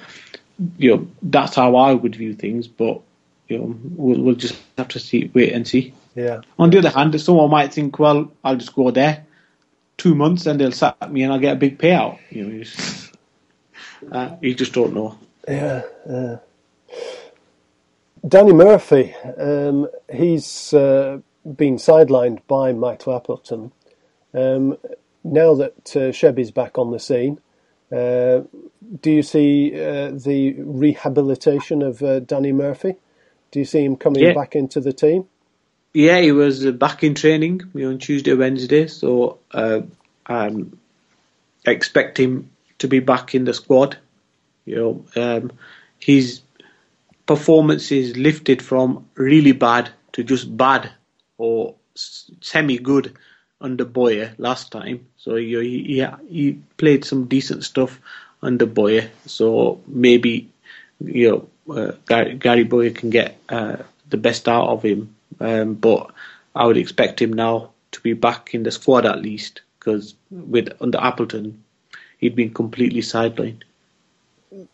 [0.78, 2.68] you know, that's how I would view things.
[2.68, 3.02] But
[3.48, 5.94] you know, we'll, we'll just have to see, wait and see.
[6.16, 6.42] Yeah.
[6.58, 9.26] On the other hand, someone might think, well, I'll just go there
[9.98, 12.20] two months and they'll sack me and I'll get a big payout.
[12.30, 13.12] You know, you just,
[14.12, 15.18] uh, you just don't know.
[15.48, 15.84] Yeah.
[16.10, 16.38] Uh,
[18.28, 23.72] Danny Murphy, um, he's uh, been sidelined by Michael Appleton.
[24.34, 24.78] Um,
[25.24, 27.40] now that uh, Shebby's back on the scene,
[27.92, 28.42] uh,
[29.02, 32.96] do you see uh, the rehabilitation of uh, Danny Murphy?
[33.52, 34.34] Do you see him coming Yeah.
[34.34, 35.28] back into the team?
[35.94, 39.82] Yeah, he was uh, back in training on Tuesday, Wednesday, so uh,
[40.26, 40.80] um,
[41.66, 43.98] I expect him to be back in the squad.
[44.66, 45.52] You know, um,
[46.00, 46.42] his
[47.26, 50.92] performance is lifted from really bad to just bad
[51.38, 53.16] or semi good
[53.62, 55.08] under Bowyer last time.
[55.18, 58.00] So he, he he played some decent stuff
[58.42, 59.10] under Bowyer.
[59.26, 60.50] So maybe
[61.00, 63.78] you know uh, Gary, Gary Bowyer can get uh,
[64.10, 65.16] the best out of him.
[65.40, 66.12] Um, but
[66.56, 70.70] I would expect him now to be back in the squad at least because with
[70.80, 71.64] under Appleton,
[72.18, 73.64] he'd been completely sidelined.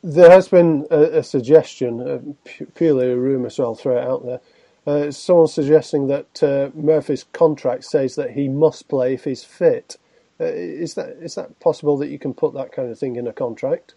[0.03, 4.25] There has been a, a suggestion, pu- purely a rumour, so I'll throw it out
[4.25, 4.41] there.
[4.87, 9.97] Uh, someone suggesting that uh, Murphy's contract says that he must play if he's fit.
[10.39, 13.27] Uh, is that is that possible that you can put that kind of thing in
[13.27, 13.93] a contract?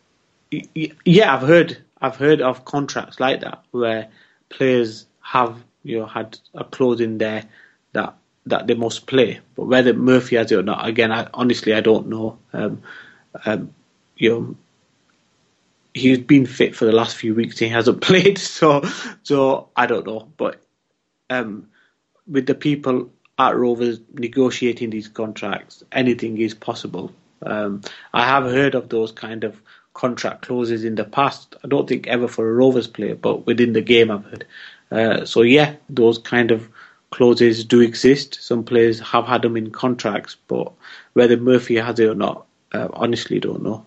[1.05, 4.09] Yeah, I've heard I've heard of contracts like that where
[4.51, 7.45] players have you know had a clause in there
[7.93, 8.15] that
[8.47, 11.81] that they must play, but whether Murphy has it or not, again, I, honestly, I
[11.81, 12.39] don't know.
[12.53, 12.83] Um,
[13.47, 13.75] um,
[14.17, 14.57] you know,
[15.95, 17.59] he's been fit for the last few weeks.
[17.59, 18.83] He hasn't played, so
[19.23, 20.29] so I don't know.
[20.37, 20.61] But
[21.31, 21.69] um,
[22.27, 27.13] with the people at Rovers negotiating these contracts, anything is possible.
[27.43, 27.83] Um,
[28.13, 29.61] I have heard of those kind of
[29.93, 31.55] contract clauses in the past.
[31.63, 34.47] I don't think ever for a Rovers player, but within the game I've heard.
[34.91, 36.69] Uh, so yeah, those kind of
[37.11, 38.39] clauses do exist.
[38.43, 40.73] Some players have had them in contracts, but
[41.13, 43.87] whether Murphy has it or not, uh, honestly don't know.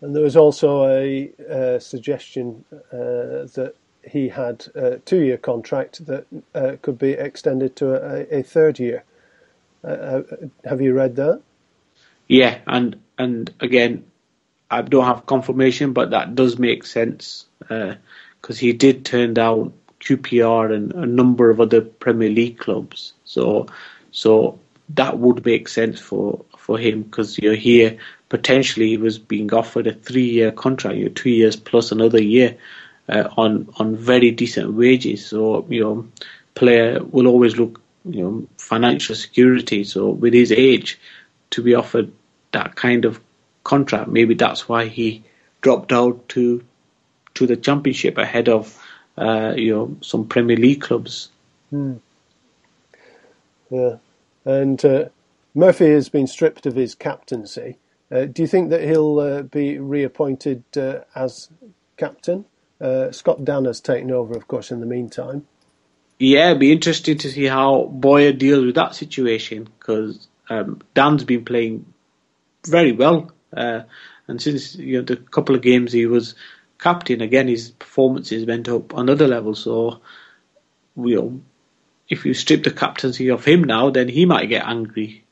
[0.00, 3.74] And there was also a suggestion uh, that
[4.08, 9.04] he had a two-year contract that uh, could be extended to a, a third year.
[9.84, 10.22] Uh,
[10.64, 11.42] have you read that?
[12.28, 14.04] Yeah, and and again,
[14.70, 20.74] I don't have confirmation, but that does make sense because he did turn down QPR
[20.74, 23.12] and a number of other Premier League clubs.
[23.24, 23.66] So
[24.12, 24.58] so
[24.90, 27.98] that would make sense for for him because you're here
[28.30, 32.22] potentially he was being offered a three year contract, you know, two years plus another
[32.22, 32.56] year
[33.10, 35.26] uh, on on very decent wages.
[35.26, 36.08] So you know,
[36.54, 39.84] player will always look you know financial security.
[39.84, 40.98] So with his age,
[41.50, 42.10] to be offered
[42.52, 43.20] that kind of
[43.64, 45.22] contract, maybe that's why he
[45.60, 46.64] dropped out to
[47.34, 48.80] to the championship ahead of
[49.18, 51.30] uh, you know some Premier League clubs.
[51.70, 51.94] Hmm.
[53.70, 53.96] Yeah,
[54.44, 55.04] and uh,
[55.54, 57.76] Murphy has been stripped of his captaincy.
[58.10, 61.48] Uh, do you think that he'll uh, be reappointed uh, as
[61.96, 62.44] captain?
[62.80, 65.46] Uh, Scott Dann has taken over, of course, in the meantime.
[66.18, 71.24] Yeah, it'd be interesting to see how Bowyer deals with that situation because um, Dann's
[71.24, 71.86] been playing
[72.66, 73.82] very well, uh,
[74.26, 76.34] and since you know the couple of games he was
[76.78, 79.54] captain, again his performances went up another level.
[79.54, 80.00] So,
[80.96, 81.40] you know,
[82.10, 85.24] if you strip the captaincy of him now, then he might get angry.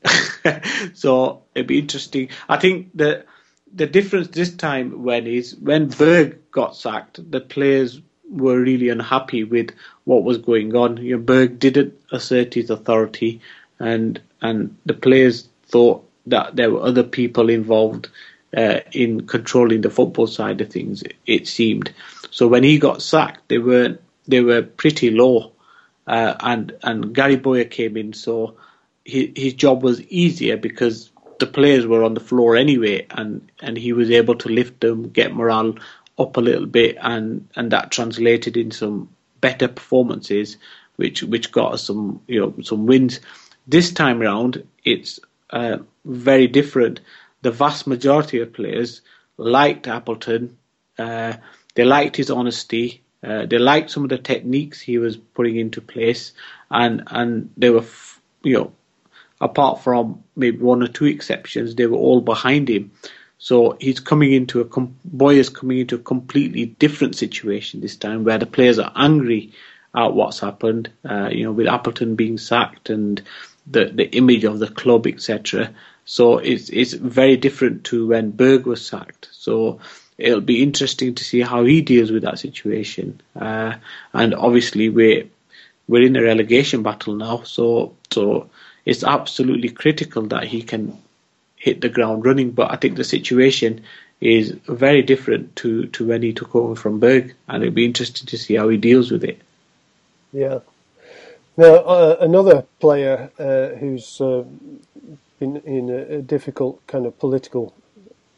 [0.93, 2.29] so it'd be interesting.
[2.47, 3.25] I think that
[3.71, 9.43] the difference this time when is when Berg got sacked, the players were really unhappy
[9.43, 9.71] with
[10.05, 10.97] what was going on.
[10.97, 13.41] You know, Berg didn't assert his authority,
[13.77, 18.09] and and the players thought that there were other people involved
[18.55, 21.03] uh, in controlling the football side of things.
[21.25, 21.93] It seemed
[22.31, 25.51] so when he got sacked, they were they were pretty low,
[26.09, 28.57] uh, and and Gary Bowyer came in, so
[29.05, 33.77] his his job was easier because the players were on the floor anyway, and and
[33.77, 35.75] he was able to lift them, get morale
[36.17, 40.57] up a little bit, and and that translated in some better performances,
[40.95, 43.19] which which got us some you know some wins.
[43.67, 45.19] This time round, it's
[45.51, 47.01] uh, very different.
[47.43, 49.01] The vast majority of players
[49.37, 50.57] liked Appleton.
[50.97, 51.33] Uh,
[51.75, 53.03] they liked his honesty.
[53.23, 56.33] Uh, they liked some of the techniques he was putting into place,
[56.71, 57.85] and and they were,
[58.43, 58.71] you know,
[59.41, 62.91] apart from maybe one or two exceptions, they were all behind him.
[63.37, 64.65] So he's coming into a
[65.05, 69.53] boy is coming into a completely different situation this time, where the players are angry
[69.95, 70.89] at what's happened.
[71.03, 73.21] Uh, you know, with Appleton being sacked and
[73.65, 75.73] the the image of the club, etc.
[76.05, 79.29] So it's it's very different to when Berg was sacked.
[79.31, 79.79] So
[80.19, 83.21] it'll be interesting to see how he deals with that situation.
[83.35, 83.75] Uh,
[84.13, 85.25] and obviously we're
[85.87, 88.49] we're in a relegation battle now, so so
[88.85, 90.97] it's absolutely critical that he can
[91.55, 92.51] hit the ground running.
[92.51, 93.83] But I think the situation
[94.21, 98.27] is very different to, to when he took over from Berg, and it'll be interesting
[98.27, 99.41] to see how he deals with it.
[100.33, 100.59] Yeah.
[101.57, 104.43] Now, uh, another player uh, who's uh,
[105.39, 107.73] been in a, a, difficult kind of political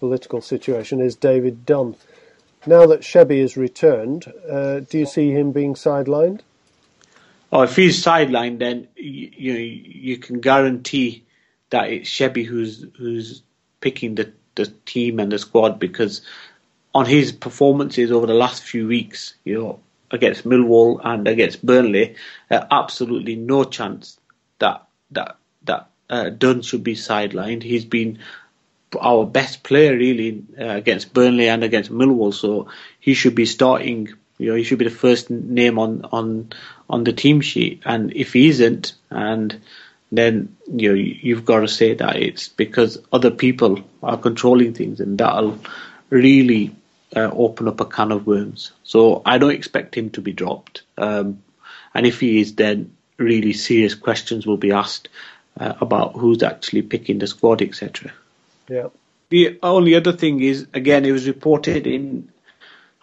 [0.01, 1.95] political situation is David Dunn.
[2.65, 6.41] Now that Shebby has returned, uh, do you see him being sidelined?
[7.51, 11.23] Oh, if he's sidelined, then you, you you can guarantee
[11.69, 13.43] that it's Shebby who's who's
[13.79, 16.21] picking the the team and the squad because
[16.95, 19.79] on his performances over the last few weeks, you know,
[20.09, 22.15] against Millwall and against Burnley,
[22.49, 24.19] uh, absolutely no chance
[24.57, 27.61] that that that uh, Dunn should be sidelined.
[27.61, 28.17] He's been
[28.99, 32.67] our best player really uh, against Burnley and against Millwall, so
[32.99, 34.09] he should be starting.
[34.37, 36.51] You know, he should be the first name on on
[36.89, 37.81] on the team sheet.
[37.85, 39.61] And if he isn't, and
[40.11, 44.99] then you know you've got to say that it's because other people are controlling things,
[44.99, 45.59] and that'll
[46.09, 46.75] really
[47.15, 48.71] uh, open up a can of worms.
[48.83, 50.83] So I don't expect him to be dropped.
[50.97, 51.43] Um,
[51.93, 55.09] and if he is, then really serious questions will be asked
[55.59, 58.11] uh, about who's actually picking the squad, etc.
[59.29, 62.31] The only other thing is, again, it was reported in,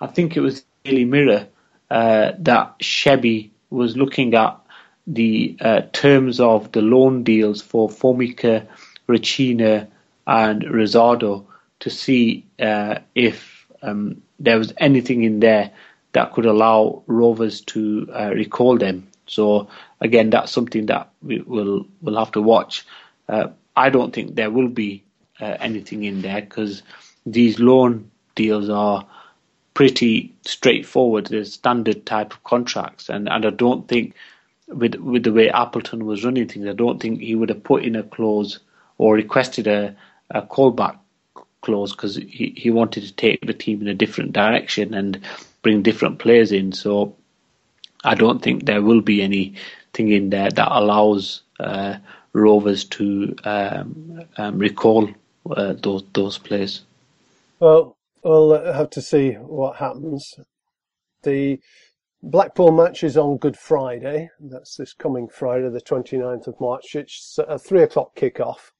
[0.00, 1.46] I think it was Daily Mirror,
[1.90, 4.58] uh, that Shebby was looking at
[5.06, 8.66] the uh, terms of the loan deals for Formica,
[9.08, 9.88] Rochina,
[10.26, 11.46] and Rosado
[11.80, 15.70] to see uh, if um, there was anything in there
[16.12, 19.08] that could allow Rovers to uh, recall them.
[19.26, 19.68] So
[20.00, 22.84] again, that's something that we will will have to watch.
[23.28, 25.04] Uh, I don't think there will be
[25.40, 26.82] uh, anything in there because
[27.26, 29.06] these loan deals are
[29.74, 31.26] pretty straightforward.
[31.26, 34.14] They're standard type of contracts, and, and I don't think
[34.68, 37.84] with with the way Appleton was running things, I don't think he would have put
[37.84, 38.58] in a clause
[38.98, 39.96] or requested a,
[40.30, 40.98] a callback
[41.60, 45.20] clause because he, he wanted to take the team in a different direction and
[45.62, 46.72] bring different players in.
[46.72, 47.16] So
[48.04, 51.96] I don't think there will be anything in there that allows uh,
[52.32, 55.10] Rovers to um, um, recall
[55.50, 56.84] uh, those those players.
[57.60, 60.34] Well, we'll have to see what happens.
[61.22, 61.60] The
[62.22, 64.30] Blackpool match is on Good Friday.
[64.40, 66.94] That's this coming Friday, the 29th of March.
[66.94, 68.72] It's a three o'clock kick-off,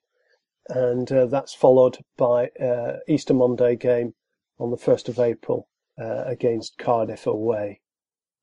[0.68, 4.14] and uh, that's followed by uh, Easter Monday game
[4.58, 5.68] on the 1st of April
[6.00, 7.80] uh, against Cardiff away.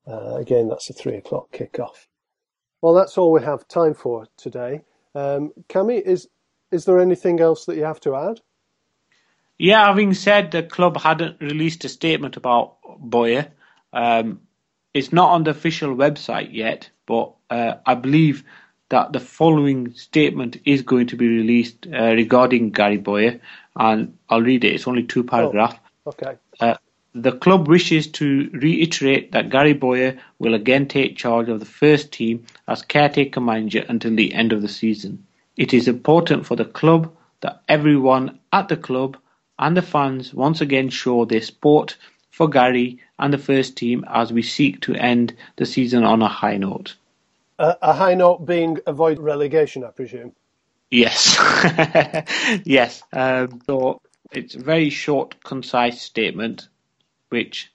[0.06, 2.08] Uh, again, that's a three o'clock kick-off.
[2.80, 4.82] Well, that's all we have time for today.
[5.14, 6.28] Um, Cami, is
[6.72, 8.40] is there anything else that you have to add?
[9.58, 13.48] Yeah, having said the club hadn't released a statement about Bowyer,
[13.92, 14.42] um,
[14.94, 18.44] it's not on the official website yet, but uh, I believe
[18.90, 23.40] that the following statement is going to be released uh, regarding Gary Bowyer,
[23.76, 24.74] and I'll read it.
[24.74, 25.76] It's only two paragraphs.
[26.06, 26.38] Oh, okay.
[26.60, 26.76] Uh,
[27.14, 32.12] the club wishes to reiterate that Gary Bowyer will again take charge of the first
[32.12, 35.25] team as caretaker manager until the end of the season.
[35.56, 39.16] It is important for the club that everyone at the club
[39.58, 41.96] and the fans once again show their support
[42.30, 46.28] for Gary and the first team as we seek to end the season on a
[46.28, 46.96] high note.
[47.58, 50.32] Uh, a high note being avoid relegation, I presume.
[50.90, 51.36] Yes,
[52.64, 53.02] yes.
[53.12, 54.00] Um, so
[54.30, 56.68] it's a very short, concise statement,
[57.30, 57.72] which,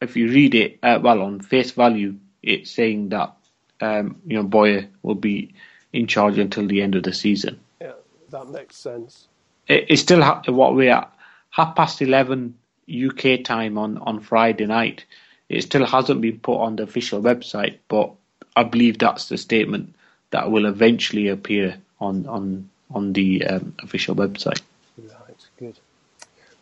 [0.00, 3.34] if you read it, uh, well, on face value, it's saying that
[3.80, 5.54] um, you know Bowyer will be
[5.92, 7.60] in charge until the end of the season.
[7.80, 7.92] Yeah,
[8.30, 9.28] that makes sense.
[9.66, 11.12] It, it's still ha- what we're at
[11.50, 12.56] half past eleven
[12.88, 15.04] UK time on on Friday night.
[15.48, 18.12] It still hasn't been put on the official website, but
[18.56, 19.94] I believe that's the statement
[20.30, 24.60] that will eventually appear on on on the um, official website.
[24.98, 25.78] Right, good.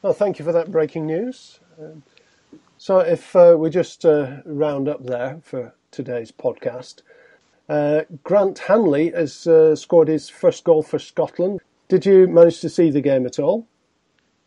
[0.03, 1.61] Well, thank you for that breaking news.
[1.81, 2.03] Um,
[2.77, 7.01] so, if uh, we just uh, round up there for today's podcast,
[7.69, 11.61] Grant Hanley has uh, scored his first goal for Scotland.
[11.89, 13.67] Did you manage to see the game at all?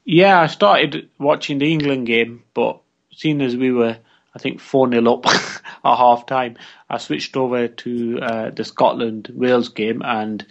[0.06, 2.82] Yeah, I started watching the England game, but
[3.12, 3.98] seeing as we were,
[4.34, 6.58] I think, 4 0 up at half time,
[6.90, 10.46] I switched over to uh, the Scotland Wales game and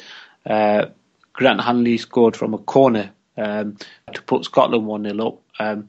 [0.45, 0.87] uh,
[1.33, 3.77] Grant Hanley scored from a corner um,
[4.13, 5.43] to put Scotland 1 0 up.
[5.59, 5.89] Um,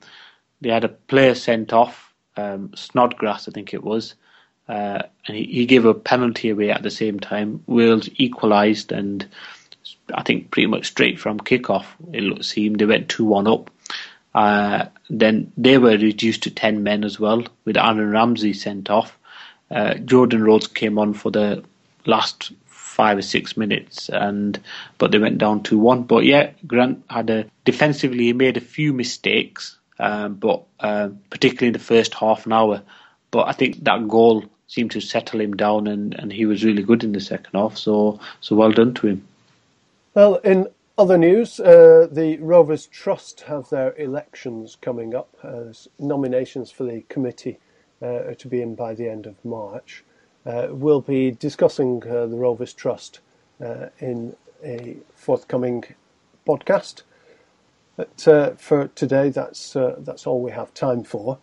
[0.61, 4.15] they had a player sent off, um, Snodgrass, I think it was,
[4.67, 7.63] uh, and he, he, gave a penalty away at the same time.
[7.67, 9.25] Wales equalised, and
[10.13, 13.71] I think pretty much straight from kickoff, it seemed they went 2 1 up.
[14.35, 19.17] Uh, then they were reduced to 10 men as well, with Aaron Ramsey sent off.
[19.71, 21.63] Uh, Jordan Rhodes came on for the
[22.05, 22.51] last
[22.97, 24.59] five or six minutes, and
[24.97, 26.03] but they went down two one.
[26.03, 31.67] But yeah, Grant had a defensively he made a few mistakes, um, but uh, particularly
[31.67, 32.81] in the first half an hour.
[33.29, 36.83] But I think that goal seemed to settle him down, and, and he was really
[36.83, 37.77] good in the second half.
[37.77, 39.27] So so well done to him.
[40.13, 40.67] Well, in
[40.97, 45.29] other news, uh, the Rovers Trust have their elections coming up.
[45.43, 47.59] as nominations for the committee
[48.01, 50.03] uh, are to be in by the end of March.
[50.45, 53.19] Uh, we'll be discussing uh, the Rovers Trust
[53.63, 55.83] uh, in a forthcoming
[56.47, 57.03] podcast.
[57.95, 61.39] But uh, for today, that's that's all we have time for.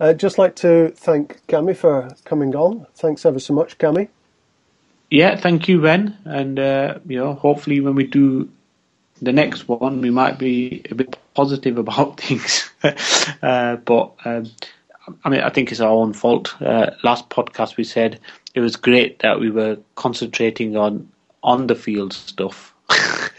[0.00, 2.86] I'd just like to thank Cami for coming on.
[2.94, 4.08] Thanks ever so much, Cami.
[5.10, 6.16] Yeah, thank you, Ben.
[6.24, 8.48] And uh, you know, hopefully, when we do
[9.20, 12.70] the next one, we might be a bit positive about things.
[13.42, 14.50] uh, but um,
[15.24, 16.60] I mean, I think it's our own fault.
[16.60, 18.20] Uh, last podcast, we said
[18.54, 21.10] it was great that we were concentrating on
[21.42, 22.74] on the field stuff,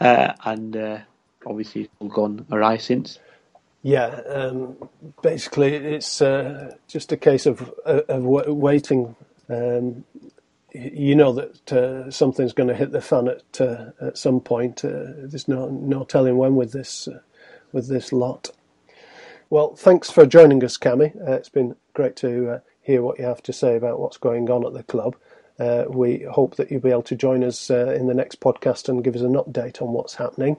[0.00, 0.98] uh, and uh,
[1.46, 3.18] obviously, it's all gone awry since.
[3.84, 4.78] Yeah, um,
[5.22, 9.14] basically, it's uh, just a case of of waiting.
[9.50, 10.04] Um,
[10.72, 14.86] you know that uh, something's going to hit the fan at uh, at some point.
[14.86, 17.20] Uh, there's no no telling when with this uh,
[17.72, 18.52] with this lot.
[19.50, 21.14] Well, thanks for joining us, Cami.
[21.20, 24.48] Uh, it's been great to uh, hear what you have to say about what's going
[24.48, 25.14] on at the club.
[25.90, 29.14] we hope that you'll be able to join us in the next podcast and give
[29.14, 30.58] us an update on what's happening.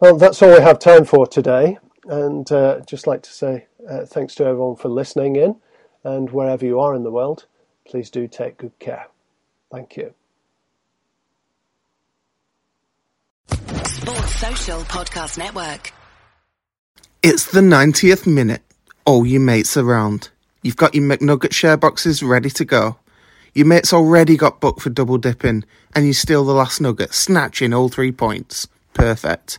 [0.00, 4.06] Well, that's all we have time for today, and uh, just like to say uh,
[4.06, 5.56] thanks to everyone for listening in,
[6.04, 7.46] and wherever you are in the world
[7.90, 9.08] please do take good care.
[9.70, 10.14] Thank you.
[13.48, 15.92] Sports Social Podcast Network.
[17.22, 18.62] It's the 90th minute.
[19.04, 20.30] All your mates around.
[20.62, 22.98] You've got your McNugget share boxes ready to go.
[23.54, 25.64] Your mate's already got booked for double dipping,
[25.94, 28.68] and you steal the last nugget, snatching all three points.
[28.94, 29.58] Perfect.